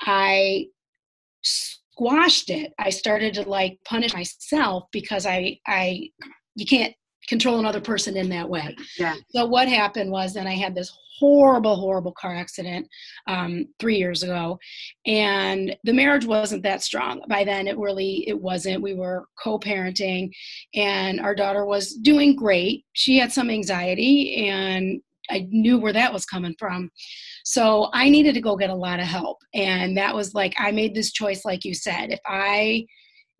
[0.00, 0.66] i
[1.42, 2.72] squashed it.
[2.78, 6.08] I started to like punish myself because i i
[6.56, 6.94] you can't
[7.28, 10.92] control another person in that way yeah so what happened was then i had this
[11.22, 12.88] horrible, horrible car accident
[13.28, 14.58] um, three years ago,
[15.06, 17.68] and the marriage wasn't that strong by then.
[17.68, 18.82] It really it wasn't.
[18.82, 20.32] We were co-parenting,
[20.74, 22.84] and our daughter was doing great.
[22.94, 26.90] She had some anxiety, and I knew where that was coming from.
[27.44, 30.72] So I needed to go get a lot of help, and that was like I
[30.72, 32.84] made this choice, like you said, if I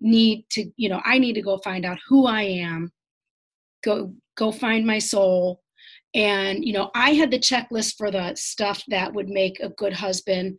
[0.01, 2.93] need to, you know, I need to go find out who I am,
[3.85, 5.61] go go find my soul.
[6.15, 9.95] And you know i had the checklist for the stuff that would make a good
[9.95, 10.59] husband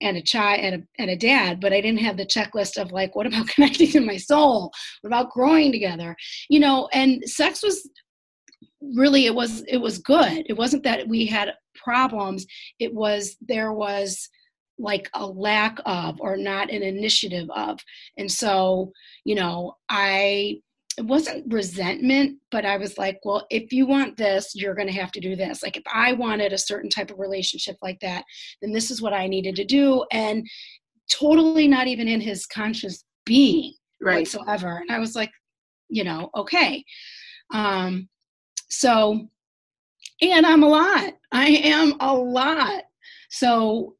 [0.00, 2.90] and a child and a, and a dad but i didn't have the checklist of
[2.90, 4.72] like what about connecting to my soul?
[5.02, 6.16] What about growing together?
[6.48, 7.86] You know and sex was
[8.96, 10.46] really it was it was good.
[10.48, 12.46] It wasn't that we had problems.
[12.78, 14.28] It was there was
[14.78, 17.78] like a lack of or not an initiative of.
[18.18, 18.92] And so
[19.24, 20.60] you know i
[20.96, 24.94] it wasn't resentment, but I was like, well, if you want this, you're going to
[24.94, 25.62] have to do this.
[25.62, 28.24] Like, if I wanted a certain type of relationship like that,
[28.62, 30.04] then this is what I needed to do.
[30.12, 30.46] And
[31.10, 34.18] totally not even in his conscious being right.
[34.20, 34.78] whatsoever.
[34.78, 35.30] And I was like,
[35.88, 36.84] you know, okay.
[37.52, 38.08] Um,
[38.68, 39.28] so,
[40.20, 41.14] and I'm a lot.
[41.32, 42.84] I am a lot.
[43.30, 43.96] So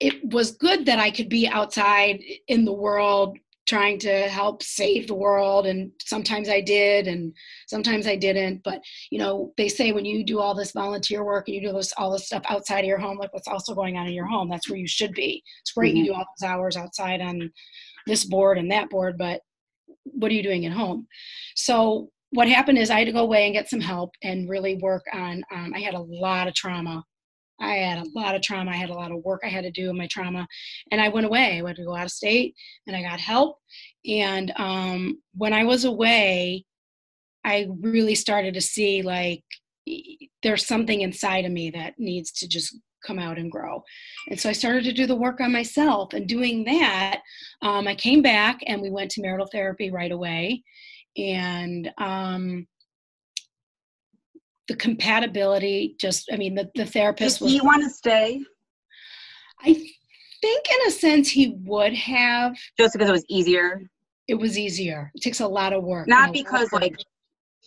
[0.00, 5.06] it was good that I could be outside in the world trying to help save
[5.06, 7.32] the world and sometimes i did and
[7.68, 8.62] sometimes i didn't.
[8.64, 11.72] But you know they say when you do all this volunteer work and you do
[11.72, 14.26] this all this stuff outside of your home like what's also going on in your
[14.26, 14.48] home?
[14.48, 15.42] That's where you should be.
[15.60, 16.04] It's great mm-hmm.
[16.04, 17.50] you do all those hours outside on
[18.06, 19.40] this board and that board but
[20.04, 21.06] what are you doing at home?
[21.54, 24.76] So what happened is i had to go away and get some help and really
[24.76, 27.02] work on um, i had a lot of trauma
[27.60, 28.70] I had a lot of trauma.
[28.70, 30.46] I had a lot of work I had to do in my trauma.
[30.90, 31.58] And I went away.
[31.58, 32.54] I went to go out of state
[32.86, 33.58] and I got help.
[34.06, 36.64] And um, when I was away,
[37.44, 39.42] I really started to see like
[40.42, 43.82] there's something inside of me that needs to just come out and grow.
[44.28, 46.12] And so I started to do the work on myself.
[46.12, 47.20] And doing that,
[47.62, 50.62] um, I came back and we went to marital therapy right away.
[51.16, 52.66] And um,
[54.68, 57.52] the compatibility just, I mean, the, the therapist Did was.
[57.52, 58.40] Do you want to stay?
[59.62, 62.56] I think, in a sense, he would have.
[62.78, 63.82] Just because it was easier?
[64.28, 65.10] It was easier.
[65.14, 66.06] It takes a lot of work.
[66.06, 66.96] Not because, like,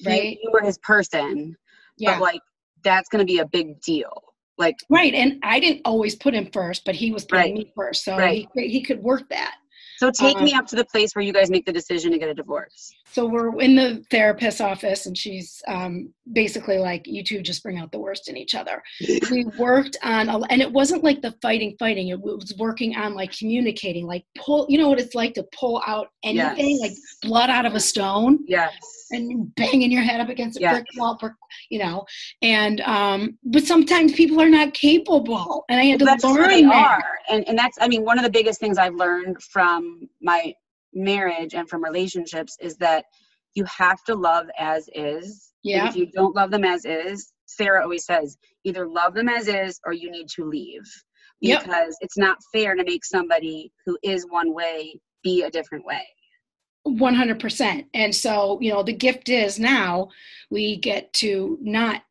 [0.05, 0.37] right?
[0.41, 1.55] you were his person,
[1.97, 2.13] yeah.
[2.13, 2.41] but like,
[2.83, 4.23] that's going to be a big deal
[4.57, 7.65] like right and i didn't always put him first but he was putting right.
[7.65, 8.47] me first so right.
[8.53, 9.55] he, he could work that
[10.01, 12.17] so take um, me up to the place where you guys make the decision to
[12.17, 12.91] get a divorce.
[13.05, 17.77] So we're in the therapist's office, and she's um, basically like, "You two just bring
[17.77, 18.81] out the worst in each other."
[19.29, 22.07] we worked on, a, and it wasn't like the fighting, fighting.
[22.07, 24.65] It was working on like communicating, like pull.
[24.69, 26.81] You know what it's like to pull out anything, yes.
[26.81, 28.39] like blood out of a stone.
[28.47, 28.73] Yes.
[29.11, 30.73] And banging your head up against a yes.
[30.73, 31.19] brick wall,
[31.69, 32.05] you know.
[32.41, 37.01] And um, but sometimes people are not capable, and I had well, to learn that.
[37.01, 37.19] Are.
[37.29, 39.90] And and that's, I mean, one of the biggest things I've learned from
[40.21, 40.54] my
[40.93, 43.06] marriage and from relationships is that
[43.54, 45.51] you have to love as is.
[45.63, 45.82] Yeah.
[45.82, 49.47] And if you don't love them as is, Sarah always says, either love them as
[49.47, 50.84] is or you need to leave.
[51.41, 51.93] Because yep.
[52.01, 56.04] it's not fair to make somebody who is one way be a different way.
[56.88, 57.86] 100%.
[57.93, 60.10] And so, you know, the gift is now
[60.49, 62.01] we get to not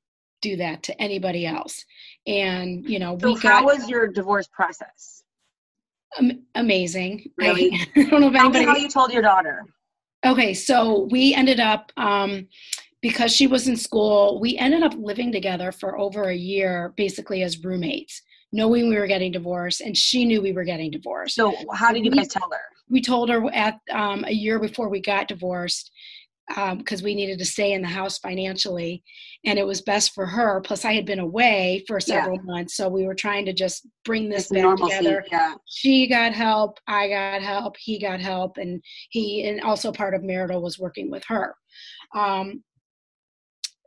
[0.42, 1.84] do that to anybody else.
[2.26, 5.24] And, you know, so we how got, was your divorce process?
[6.54, 7.30] Amazing.
[7.36, 7.70] Really?
[7.72, 8.64] I, I, don't know if Tell anybody.
[8.64, 9.64] how you told your daughter.
[10.24, 12.46] Okay, so we ended up um,
[13.00, 14.38] because she was in school.
[14.40, 18.20] We ended up living together for over a year, basically as roommates,
[18.52, 21.36] knowing we were getting divorced, and she knew we were getting divorced.
[21.36, 22.60] So, how did you guys tell her?
[22.90, 25.90] We told her at um, a year before we got divorced,
[26.76, 29.02] because um, we needed to stay in the house financially
[29.44, 32.42] and it was best for her plus i had been away for several yeah.
[32.42, 35.54] months so we were trying to just bring this back normalcy, together yeah.
[35.66, 40.22] she got help i got help he got help and he and also part of
[40.22, 41.54] marital was working with her
[42.14, 42.62] um,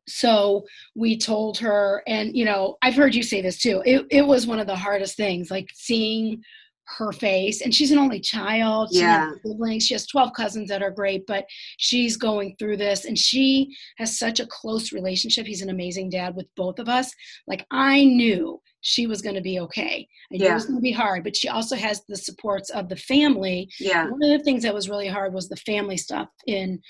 [0.08, 0.64] so
[0.96, 4.48] we told her and you know i've heard you say this too it, it was
[4.48, 6.42] one of the hardest things like seeing
[6.86, 9.32] her face and she's an only child she yeah.
[9.46, 11.46] siblings she has 12 cousins that are great but
[11.78, 16.36] she's going through this and she has such a close relationship he's an amazing dad
[16.36, 17.12] with both of us
[17.48, 20.08] like i knew she was going to be okay.
[20.32, 20.52] I knew yeah.
[20.52, 23.70] it was going to be hard but she also has the supports of the family.
[23.80, 24.10] Yeah.
[24.10, 26.82] One of the things that was really hard was the family stuff in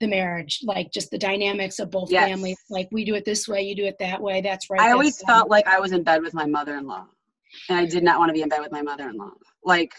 [0.00, 2.28] the marriage like just the dynamics of both yes.
[2.28, 4.90] families like we do it this way you do it that way that's right i
[4.90, 7.06] always felt like i was in bed with my mother-in-law
[7.68, 9.32] and I did not want to be in bed with my mother in law.
[9.64, 9.92] Like,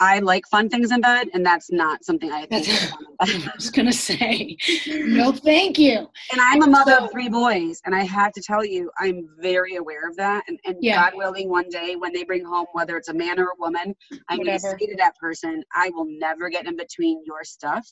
[0.00, 2.68] I like fun things in bed, and that's not something I think.
[3.20, 6.08] I was gonna say, no, thank you.
[6.32, 9.28] And I'm a mother so, of three boys, and I have to tell you, I'm
[9.40, 10.44] very aware of that.
[10.46, 11.02] And, and yeah.
[11.02, 13.94] God willing, one day when they bring home, whether it's a man or a woman,
[14.28, 17.88] I'm going to say to that person, I will never get in between your stuff.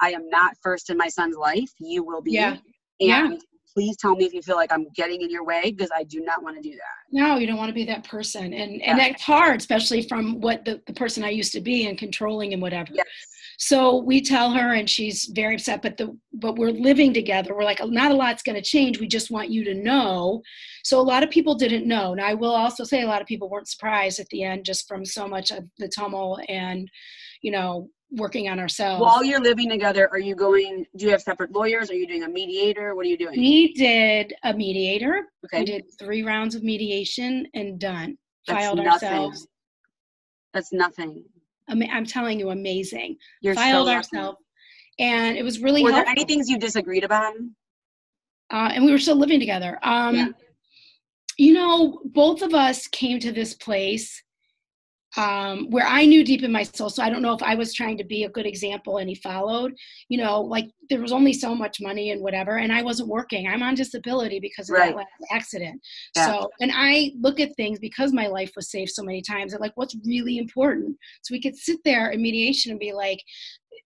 [0.00, 1.70] I am not first in my son's life.
[1.78, 2.32] You will be.
[2.32, 2.52] Yeah.
[2.52, 2.60] And
[3.00, 3.30] yeah
[3.74, 6.20] please tell me if you feel like I'm getting in your way because I do
[6.20, 7.12] not want to do that.
[7.12, 8.52] No, you don't want to be that person.
[8.52, 8.90] And yeah.
[8.90, 12.52] and that's hard, especially from what the, the person I used to be and controlling
[12.52, 12.90] and whatever.
[12.92, 13.06] Yes.
[13.58, 17.54] So we tell her and she's very upset, but the but we're living together.
[17.54, 18.98] We're like, not a lot's gonna change.
[18.98, 20.42] We just want you to know.
[20.82, 22.14] So a lot of people didn't know.
[22.14, 24.88] Now I will also say a lot of people weren't surprised at the end just
[24.88, 26.88] from so much of the tumult and
[27.42, 29.00] you know working on ourselves.
[29.00, 31.90] While you're living together, are you going, do you have separate lawyers?
[31.90, 32.94] Are you doing a mediator?
[32.94, 33.38] What are you doing?
[33.38, 35.26] We did a mediator.
[35.44, 35.60] Okay.
[35.60, 38.18] We did three rounds of mediation and done.
[38.46, 39.08] That's Filed nothing.
[39.08, 39.46] ourselves.
[40.54, 41.24] That's nothing.
[41.68, 43.16] I'm telling you, amazing.
[43.42, 44.38] You're Filed so ourselves.
[44.98, 46.06] And it was really Were helpful.
[46.06, 47.34] there any things you disagreed about?
[48.52, 49.78] Uh, and we were still living together.
[49.82, 50.28] Um, yeah.
[51.38, 54.20] You know, both of us came to this place
[55.16, 56.88] um, where I knew deep in my soul.
[56.88, 59.14] So I don't know if I was trying to be a good example and he
[59.16, 59.74] followed.
[60.08, 63.48] You know, like there was only so much money and whatever, and I wasn't working.
[63.48, 64.94] I'm on disability because of right.
[64.94, 65.80] that accident.
[66.16, 66.26] Yeah.
[66.26, 69.54] So, and I look at things because my life was saved so many times.
[69.54, 70.96] At like, what's really important?
[71.22, 73.20] So we could sit there in mediation and be like,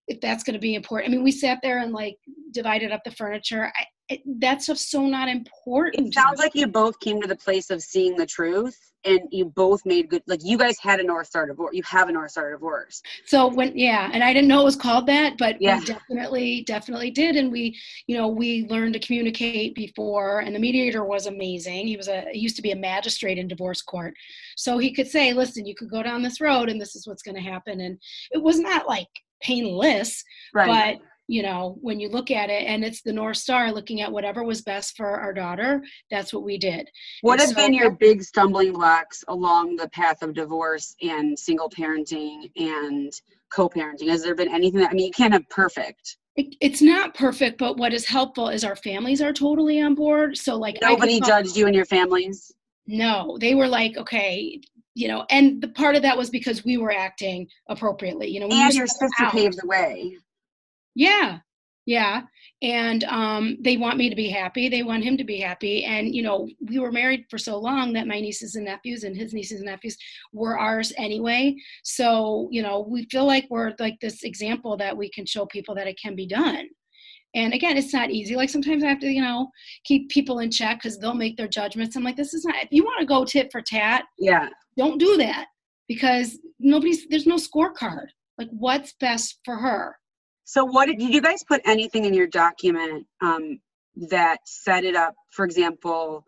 [0.06, 1.10] if that's going to be important.
[1.10, 2.16] I mean, we sat there and like
[2.50, 3.72] divided up the furniture.
[3.74, 6.08] I, it, that stuff's so not important.
[6.08, 9.44] It sounds like you both came to the place of seeing the truth and you
[9.44, 12.30] both made good like you guys had a north star divorce you have a north
[12.30, 15.78] star divorce so when yeah and i didn't know it was called that but yeah.
[15.78, 17.76] we definitely definitely did and we
[18.06, 22.24] you know we learned to communicate before and the mediator was amazing he was a
[22.32, 24.14] he used to be a magistrate in divorce court
[24.56, 27.22] so he could say listen you could go down this road and this is what's
[27.22, 27.98] going to happen and
[28.30, 29.08] it was not like
[29.42, 30.24] painless
[30.54, 30.98] right.
[30.98, 34.12] but you know when you look at it and it's the north star looking at
[34.12, 36.90] whatever was best for our daughter that's what we did.
[37.22, 41.38] What and have so, been your big stumbling blocks along the path of divorce and
[41.38, 43.12] single parenting and
[43.52, 44.08] co-parenting?
[44.08, 46.18] Has there been anything that i mean you can't have perfect.
[46.36, 50.36] It, it's not perfect but what is helpful is our families are totally on board
[50.36, 52.52] so like nobody judged you and your families?
[52.86, 54.60] No they were like okay
[54.94, 58.48] you know and the part of that was because we were acting appropriately you know
[58.48, 60.16] and your sister paved the way
[60.94, 61.38] yeah.
[61.86, 62.22] Yeah.
[62.62, 64.68] And um, they want me to be happy.
[64.68, 65.84] They want him to be happy.
[65.84, 69.16] And you know we were married for so long that my nieces and nephews and
[69.16, 69.98] his nieces and nephews
[70.32, 71.56] were ours anyway.
[71.82, 75.74] So you know we feel like we're like this example that we can show people
[75.74, 76.66] that it can be done.
[77.34, 78.34] And again it's not easy.
[78.34, 79.50] Like sometimes i have to you know
[79.84, 81.96] keep people in check because they'll make their judgments.
[81.96, 84.48] I'm like this is not if you want to go tit for tat yeah.
[84.78, 85.48] don't do that
[85.86, 88.06] because nobody's there's no scorecard.
[88.38, 89.96] Like what's best for her
[90.44, 93.60] so what did, did you guys put anything in your document um,
[94.10, 95.14] that set it up?
[95.30, 96.24] For example,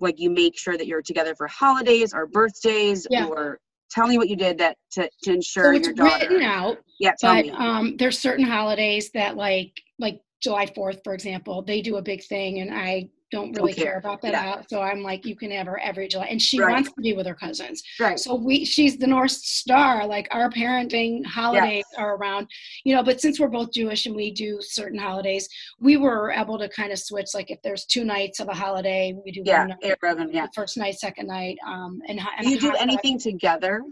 [0.00, 3.26] like you make sure that you're together for holidays or birthdays yeah.
[3.26, 3.60] or
[3.90, 6.28] tell me what you did that to, to ensure so it's your daughter.
[6.28, 6.78] written out.
[6.98, 7.50] Yeah, tell but, me.
[7.50, 12.24] Um, there's certain holidays that like like July 4th, for example, they do a big
[12.24, 13.84] thing and I don't really care.
[13.84, 13.98] care.
[13.98, 14.62] about that yeah.
[14.68, 16.72] So I'm like, you can have her every July, and she right.
[16.72, 17.82] wants to be with her cousins.
[17.98, 18.18] Right.
[18.18, 20.06] So we, she's the North Star.
[20.06, 21.98] Like our parenting holidays yes.
[21.98, 22.48] are around,
[22.84, 23.02] you know.
[23.02, 26.92] But since we're both Jewish and we do certain holidays, we were able to kind
[26.92, 27.28] of switch.
[27.34, 30.46] Like if there's two nights of a holiday, we do yeah, night, Reverend, yeah.
[30.54, 31.58] first night, second night.
[31.66, 33.82] Um, and, and do you do anything together?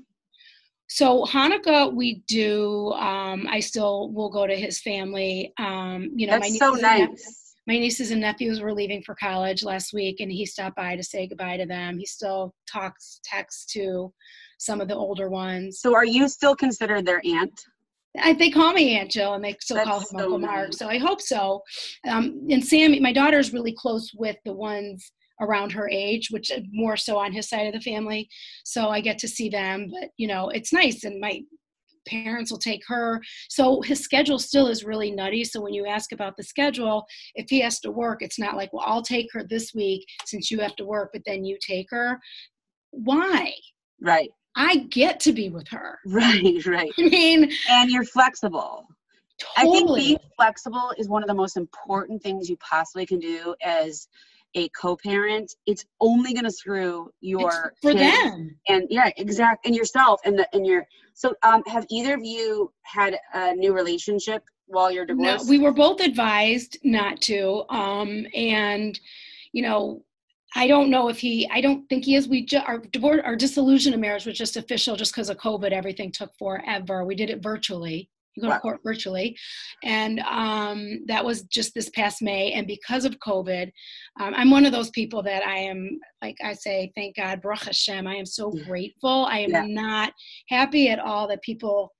[0.91, 2.93] So Hanukkah, we do.
[2.93, 5.53] Um, I still will go to his family.
[5.59, 9.63] Um, you know, That's my so nice my nieces and nephews were leaving for college
[9.63, 13.71] last week and he stopped by to say goodbye to them he still talks texts
[13.73, 14.13] to
[14.59, 17.61] some of the older ones so are you still considered their aunt
[18.21, 20.49] I, they call me Aunt Jill, and they still That's call him so Uncle nice.
[20.49, 20.73] Mark.
[20.73, 21.63] So I hope so.
[22.09, 26.97] Um, and Sammy, my daughter's really close with the ones around her age, which more
[26.97, 28.29] so on his side of the family.
[28.65, 29.89] So I get to see them.
[29.93, 31.05] But you know, it's nice.
[31.05, 31.43] And my
[32.09, 33.21] parents will take her.
[33.49, 35.45] So his schedule still is really nutty.
[35.45, 37.05] So when you ask about the schedule,
[37.35, 40.51] if he has to work, it's not like, well, I'll take her this week since
[40.51, 42.19] you have to work, but then you take her.
[42.91, 43.53] Why?
[44.01, 44.31] Right.
[44.57, 45.99] I get to be with her.
[46.07, 46.93] Right, right.
[46.99, 48.87] I mean, and you're flexible.
[49.57, 49.57] Totally.
[49.57, 53.55] I think being flexible is one of the most important things you possibly can do
[53.63, 54.09] as
[54.55, 59.75] a co-parent, it's only going to screw your it's for them and yeah, exact and
[59.75, 60.87] yourself and the and your.
[61.15, 65.47] So, um, have either of you had a new relationship while you're divorced?
[65.47, 67.65] No, we were both advised not to.
[67.71, 68.99] Um, and
[69.53, 70.05] you know,
[70.55, 71.49] I don't know if he.
[71.51, 72.29] I don't think he is.
[72.29, 75.73] We ju- our divorce, our dissolution of marriage was just official, just because of COVID.
[75.73, 77.05] Everything took forever.
[77.05, 78.09] We did it virtually
[78.39, 78.55] you go wow.
[78.55, 79.37] to court virtually.
[79.83, 82.53] And um, that was just this past may.
[82.53, 83.71] And because of covid
[84.21, 87.65] um, i'm one of those people that i am like i say thank god baruch
[87.65, 89.27] hashem i am so grateful.
[89.27, 89.67] I am yeah.
[89.67, 90.13] not
[90.49, 91.95] happy at all that people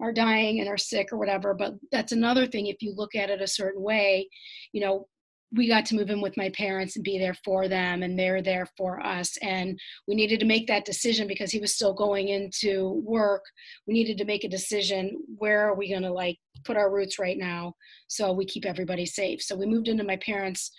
[0.00, 1.54] are dying and are sick or whatever.
[1.54, 4.28] But that's another thing if you look at it a certain way
[4.72, 5.06] you know
[5.54, 8.42] we got to move in with my parents and be there for them and they're
[8.42, 9.78] there for us and
[10.08, 13.42] we needed to make that decision because he was still going into work.
[13.86, 17.18] We needed to make a decision where are we going to like put our roots
[17.18, 17.74] right now
[18.08, 19.42] so we keep everybody safe?
[19.42, 20.70] So we moved into my parents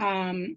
[0.00, 0.56] um,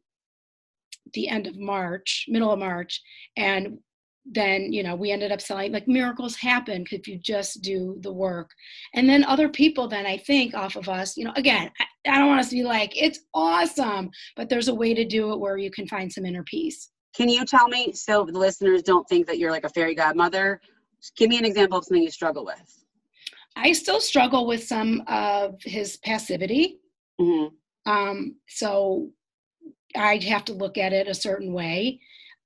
[1.13, 3.01] the end of march middle of march
[3.37, 3.77] and
[4.25, 8.11] then you know we ended up selling like miracles happen if you just do the
[8.11, 8.49] work.
[8.93, 12.19] And then other people then i think off of us you know again I, I
[12.19, 15.39] don't want us to be like it's awesome but there's a way to do it
[15.39, 16.89] where you can find some inner peace.
[17.15, 20.59] Can you tell me so the listeners don't think that you're like a fairy godmother
[21.17, 22.83] give me an example of something you struggle with.
[23.55, 26.79] I still struggle with some of his passivity.
[27.19, 27.91] Mm-hmm.
[27.91, 29.09] um, so
[29.95, 31.97] i'd have to look at it a certain way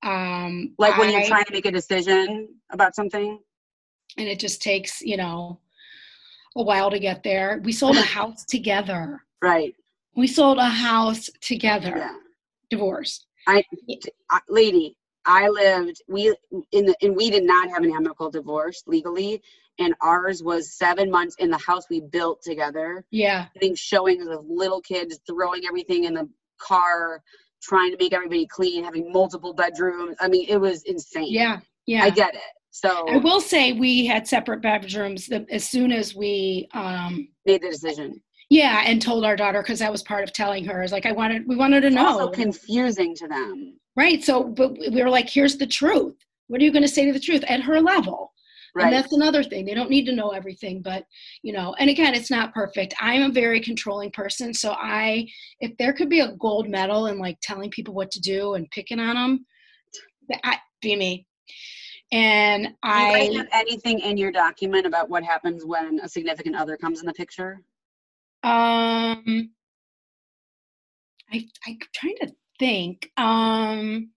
[0.03, 3.39] um, like when I, you're trying to make a decision about something?
[4.17, 5.59] And it just takes, you know,
[6.55, 7.61] a while to get there.
[7.63, 9.21] We sold a house together.
[9.41, 9.75] Right.
[10.15, 11.93] We sold a house together.
[11.95, 12.15] Yeah.
[12.69, 13.25] Divorced.
[13.47, 13.63] I,
[14.47, 14.95] lady,
[15.25, 16.35] I lived we
[16.71, 19.41] in the and we did not have an amicable divorce legally,
[19.77, 23.05] and ours was seven months in the house we built together.
[23.11, 26.29] Yeah, I think showing the little kids throwing everything in the
[26.59, 27.21] car,
[27.61, 30.15] trying to make everybody clean, having multiple bedrooms.
[30.19, 31.31] I mean, it was insane.
[31.31, 32.03] Yeah, yeah.
[32.03, 32.41] I get it.
[32.71, 37.69] So I will say we had separate bedrooms as soon as we um, made the
[37.69, 38.21] decision.
[38.49, 41.11] Yeah, and told our daughter because that was part of telling her is like I
[41.11, 42.07] wanted we wanted to it's know.
[42.07, 43.79] Also confusing to them.
[43.95, 44.23] Right.
[44.23, 46.15] So, but we were like, here's the truth.
[46.47, 48.33] What are you going to say to the truth at her level?
[48.79, 48.93] Right.
[48.93, 49.65] And that's another thing.
[49.65, 51.03] They don't need to know everything, but
[51.41, 52.93] you know, and again, it's not perfect.
[53.01, 55.27] I'm a very controlling person, so I
[55.59, 58.71] if there could be a gold medal in like telling people what to do and
[58.71, 59.45] picking on them,
[60.29, 61.27] that be me.
[62.13, 66.77] And do I have anything in your document about what happens when a significant other
[66.77, 67.61] comes in the picture?
[68.43, 69.51] Um,
[71.33, 73.11] I I'm trying to think.
[73.17, 74.11] Um,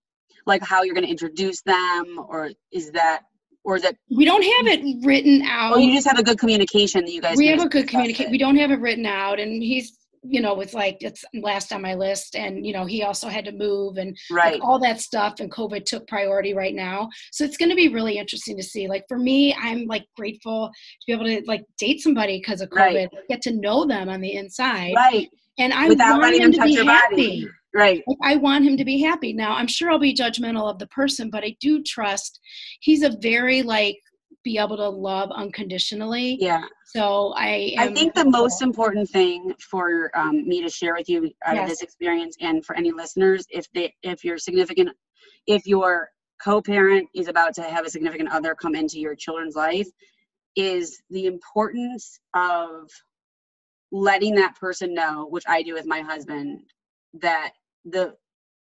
[0.46, 3.22] like how you're going to introduce them, or is that
[3.64, 5.74] or is it we don't have it written out.
[5.74, 8.30] Oh you just have a good communication that you guys we have a good communication
[8.30, 11.82] we don't have it written out and he's you know it's like it's last on
[11.82, 14.54] my list and you know he also had to move and right.
[14.54, 17.08] like all that stuff and covid took priority right now.
[17.32, 18.88] So it's going to be really interesting to see.
[18.88, 22.70] Like for me i'm like grateful to be able to like date somebody because of
[22.70, 23.28] covid right.
[23.28, 24.94] get to know them on the inside.
[24.94, 25.28] Right.
[25.58, 27.48] And i Without want him to be happy body.
[27.74, 28.02] Right.
[28.06, 29.32] Like, I want him to be happy.
[29.32, 32.38] Now, I'm sure I'll be judgmental of the person, but I do trust
[32.80, 33.98] he's a very like
[34.44, 36.36] be able to love unconditionally.
[36.40, 36.64] Yeah.
[36.86, 41.30] So I I think the most important thing for um, me to share with you
[41.46, 41.62] out yes.
[41.62, 44.90] of this experience and for any listeners, if they if your significant
[45.46, 46.10] if your
[46.42, 49.88] co-parent is about to have a significant other come into your children's life,
[50.56, 52.90] is the importance of
[53.92, 56.62] letting that person know, which I do with my husband,
[57.20, 57.52] that
[57.84, 58.14] the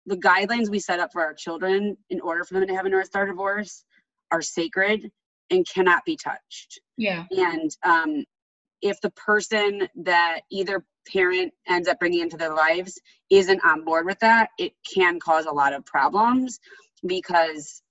[0.07, 2.89] the guidelines we set up for our children in order for them to have a
[2.89, 3.85] North Star divorce
[4.33, 5.11] are sacred
[5.51, 6.81] and cannot be touched.
[6.97, 7.25] Yeah.
[7.31, 8.25] And um,
[8.81, 13.01] if the person that either parent ends up bringing into their lives
[13.31, 16.59] isn't on board with that, it can cause a lot of problems
[17.07, 17.83] because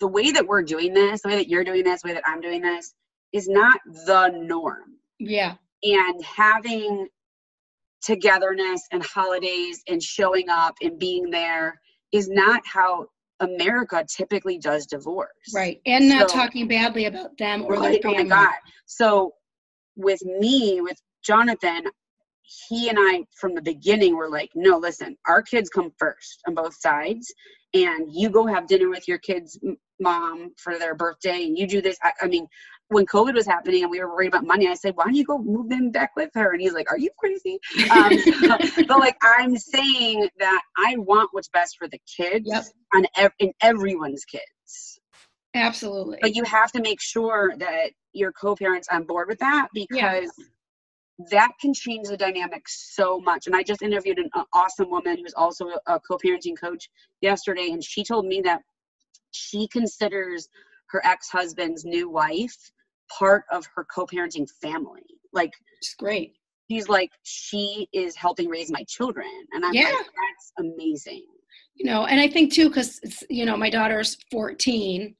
[0.00, 2.24] the way that we're doing this, the way that you're doing this, the way that
[2.26, 2.92] I'm doing this,
[3.32, 4.98] is not the norm.
[5.18, 5.54] Yeah.
[5.82, 7.08] And having
[8.02, 11.80] togetherness and holidays and showing up and being there
[12.12, 13.06] is not how
[13.40, 15.30] America typically does divorce.
[15.54, 15.80] Right.
[15.86, 18.20] And not so, talking badly about them or right, their family.
[18.20, 18.54] Oh my God.
[18.86, 19.32] So
[19.96, 21.84] with me, with Jonathan,
[22.68, 26.54] he and I from the beginning were like, no, listen, our kids come first on
[26.54, 27.32] both sides.
[27.74, 29.58] And you go have dinner with your kids'
[29.98, 31.96] mom for their birthday and you do this.
[32.02, 32.46] I, I mean,
[32.92, 35.24] when COVID was happening and we were worried about money, I said, why don't you
[35.24, 36.52] go move in back with her?
[36.52, 37.58] And he's like, are you crazy?
[37.90, 38.12] Um,
[38.88, 42.64] but like, I'm saying that I want what's best for the kids yep.
[42.94, 45.00] on ev- in everyone's kids.
[45.54, 46.18] Absolutely.
[46.20, 51.26] But you have to make sure that your co-parents on board with that because yeah.
[51.30, 53.46] that can change the dynamic so much.
[53.46, 56.88] And I just interviewed an awesome woman who's also a co-parenting coach
[57.20, 58.62] yesterday, and she told me that
[59.30, 60.48] she considers
[60.92, 62.70] her ex-husband's new wife
[63.08, 65.02] part of her co-parenting family.
[65.32, 66.34] Like it's great.
[66.70, 69.28] She's like, she is helping raise my children.
[69.52, 69.84] And I'm yeah.
[69.84, 71.24] like, that's amazing.
[71.74, 75.14] You know, and I think too, because you know, my daughter's 14.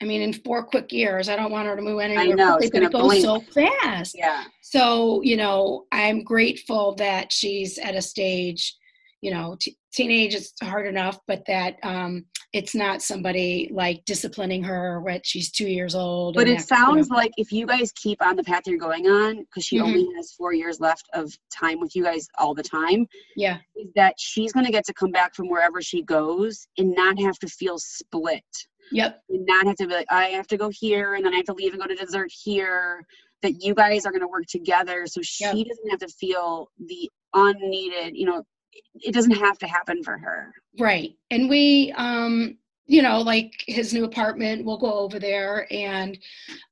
[0.00, 2.24] I mean, in four quick years, I don't want her to move anywhere.
[2.24, 4.16] I know, it's going to go so fast.
[4.16, 4.44] Yeah.
[4.62, 8.76] So, you know, I'm grateful that she's at a stage
[9.20, 14.62] you know, t- teenage is hard enough, but that um, it's not somebody like disciplining
[14.64, 16.34] her when she's two years old.
[16.34, 17.16] But it sounds you know.
[17.16, 19.86] like if you guys keep on the path you're going on, because she mm-hmm.
[19.86, 23.06] only has four years left of time with you guys all the time.
[23.36, 23.58] Yeah.
[23.76, 27.18] Is that she's going to get to come back from wherever she goes and not
[27.20, 28.42] have to feel split.
[28.92, 29.20] Yep.
[29.28, 31.46] And not have to be like, I have to go here and then I have
[31.46, 33.04] to leave and go to dessert here.
[33.42, 35.54] That you guys are going to work together so she yep.
[35.54, 38.42] doesn't have to feel the unneeded, you know,
[38.94, 40.52] it doesn't have to happen for her.
[40.78, 41.12] Right.
[41.30, 46.18] And we, um, you know, like his new apartment, we'll go over there and,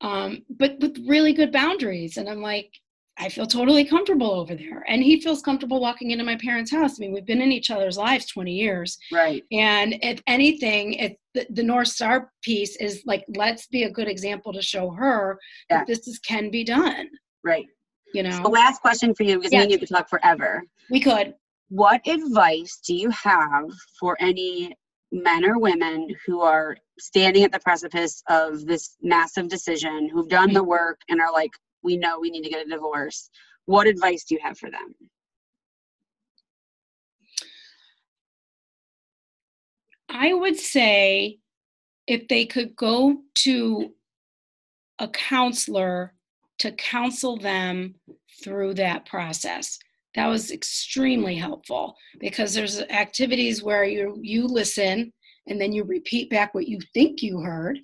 [0.00, 2.16] um, but with really good boundaries.
[2.16, 2.72] And I'm like,
[3.18, 4.84] I feel totally comfortable over there.
[4.88, 6.98] And he feels comfortable walking into my parents' house.
[6.98, 8.98] I mean, we've been in each other's lives 20 years.
[9.10, 9.42] Right.
[9.52, 14.08] And if anything, if the, the North Star piece is like, let's be a good
[14.08, 15.38] example to show her
[15.70, 15.78] yeah.
[15.78, 17.08] that this is, can be done.
[17.42, 17.66] Right.
[18.12, 18.42] You know.
[18.42, 19.60] So last question for you, because yes.
[19.60, 20.62] me and you could talk forever.
[20.90, 21.34] We could
[21.68, 24.74] what advice do you have for any
[25.12, 30.52] men or women who are standing at the precipice of this massive decision, who've done
[30.52, 31.50] the work and are like,
[31.82, 33.30] we know we need to get a divorce?
[33.66, 34.94] What advice do you have for them?
[40.08, 41.38] I would say
[42.06, 43.92] if they could go to
[44.98, 46.14] a counselor
[46.58, 47.96] to counsel them
[48.42, 49.78] through that process
[50.16, 55.12] that was extremely helpful because there's activities where you you listen
[55.46, 57.78] and then you repeat back what you think you heard.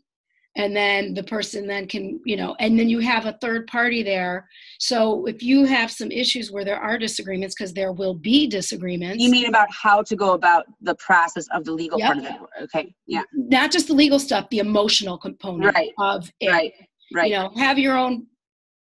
[0.54, 4.02] And then the person then can you know and then you have a third party
[4.02, 4.48] there.
[4.78, 9.22] So if you have some issues where there are disagreements because there will be disagreements.
[9.22, 12.06] You mean about how to go about the process of the legal yep.
[12.06, 13.22] part of it okay yeah.
[13.34, 15.92] Not just the legal stuff the emotional component right.
[15.98, 16.50] of it.
[16.50, 16.72] right
[17.14, 17.30] right.
[17.30, 18.26] You know have your own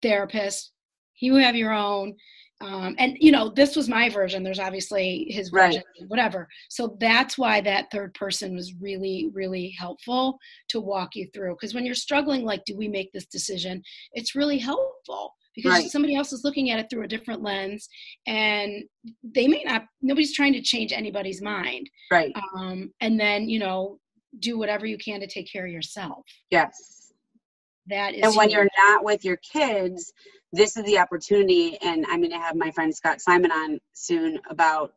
[0.03, 0.73] therapist
[1.21, 2.17] you have your own
[2.61, 6.09] um, and you know this was my version there's obviously his version right.
[6.09, 6.49] whatever.
[6.69, 10.39] So that's why that third person was really really helpful
[10.69, 13.83] to walk you through because when you're struggling like do we make this decision?
[14.13, 15.91] It's really helpful because right.
[15.91, 17.89] somebody else is looking at it through a different lens
[18.27, 18.85] and
[19.23, 21.89] they may not nobody's trying to change anybody's mind.
[22.11, 22.33] Right.
[22.57, 23.99] Um, and then you know
[24.39, 26.25] do whatever you can to take care of yourself.
[26.51, 27.00] Yes
[27.89, 28.57] that is and when huge.
[28.57, 30.13] you're not with your kids
[30.53, 34.39] this is the opportunity and i'm going to have my friend scott simon on soon
[34.49, 34.93] about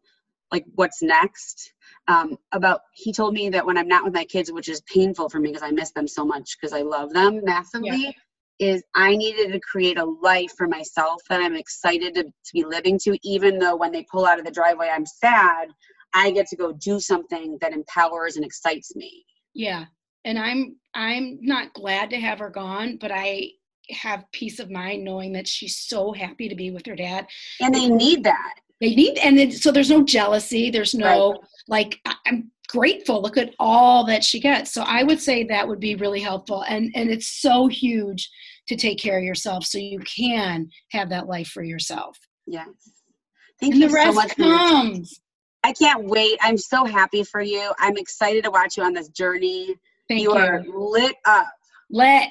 [0.52, 1.74] like what's next
[2.08, 5.30] um, about he told me that when i'm not with my kids which is painful
[5.30, 8.14] for me because i miss them so much because i love them massively
[8.60, 8.72] yeah.
[8.74, 12.64] is i needed to create a life for myself that i'm excited to, to be
[12.64, 15.70] living to even though when they pull out of the driveway i'm sad
[16.14, 19.86] i get to go do something that empowers and excites me yeah
[20.26, 23.50] and i'm i'm not glad to have her gone but i
[23.90, 27.28] have peace of mind knowing that she's so happy to be with her dad.
[27.60, 28.56] And they need that.
[28.80, 30.70] They need, and it, so there's no jealousy.
[30.70, 31.40] There's no right.
[31.68, 33.22] like I'm grateful.
[33.22, 34.74] Look at all that she gets.
[34.74, 36.64] So I would say that would be really helpful.
[36.64, 38.30] And and it's so huge
[38.68, 42.18] to take care of yourself so you can have that life for yourself.
[42.46, 42.68] Yes.
[43.60, 44.36] Thank and you the rest so much.
[44.36, 45.22] Comes.
[45.64, 46.38] I can't wait.
[46.42, 47.72] I'm so happy for you.
[47.80, 49.76] I'm excited to watch you on this journey.
[50.08, 50.40] Thank you, you.
[50.40, 51.48] are lit up.
[51.90, 52.30] Lit.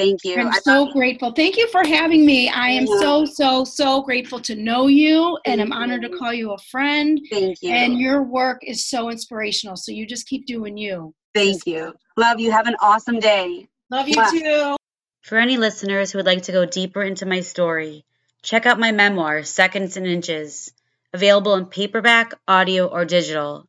[0.00, 0.36] Thank you.
[0.36, 1.32] I'm I so grateful.
[1.32, 2.48] Thank you for having me.
[2.48, 3.00] I am yeah.
[3.00, 7.20] so, so, so grateful to know you, and I'm honored to call you a friend.
[7.30, 7.70] Thank you.
[7.70, 9.76] And your work is so inspirational.
[9.76, 11.14] So you just keep doing you.
[11.34, 11.92] Thank you.
[12.16, 12.50] Love you.
[12.50, 13.68] Have an awesome day.
[13.90, 14.30] Love you Mwah.
[14.30, 14.76] too.
[15.22, 18.06] For any listeners who would like to go deeper into my story,
[18.42, 20.72] check out my memoir, Seconds and Inches,
[21.12, 23.68] available in paperback, audio, or digital.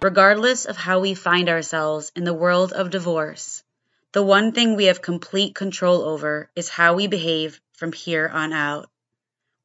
[0.00, 3.64] Regardless of how we find ourselves in the world of divorce,
[4.12, 8.52] the one thing we have complete control over is how we behave from here on
[8.52, 8.88] out.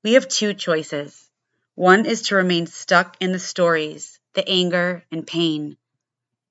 [0.04, 1.30] We have two choices.
[1.76, 5.78] One is to remain stuck in the stories, the anger, and pain.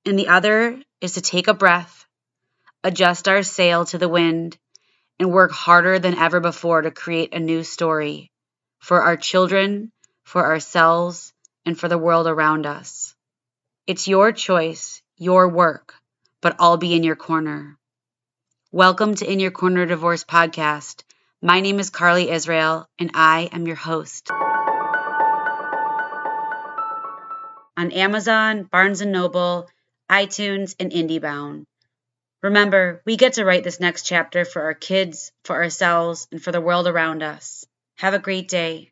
[0.07, 2.07] And the other is to take a breath,
[2.85, 4.59] adjust our sail to the wind,
[5.18, 8.30] and work harder than ever before to create a new story
[8.78, 9.91] for our children,
[10.22, 11.33] for ourselves,
[11.66, 13.12] and for the world around us.
[13.85, 15.95] It's your choice, your work,
[16.41, 17.76] but I'll be in your corner.
[18.70, 21.03] Welcome to In Your Corner Divorce podcast.
[21.43, 24.30] My name is Carly Israel, and I am your host.
[27.76, 29.68] On Amazon, Barnes & Noble,
[30.09, 31.64] iTunes, and IndieBound.
[32.41, 36.53] Remember, we get to write this next chapter for our kids, for ourselves, and for
[36.53, 37.64] the world around us.
[37.97, 38.91] Have a great day.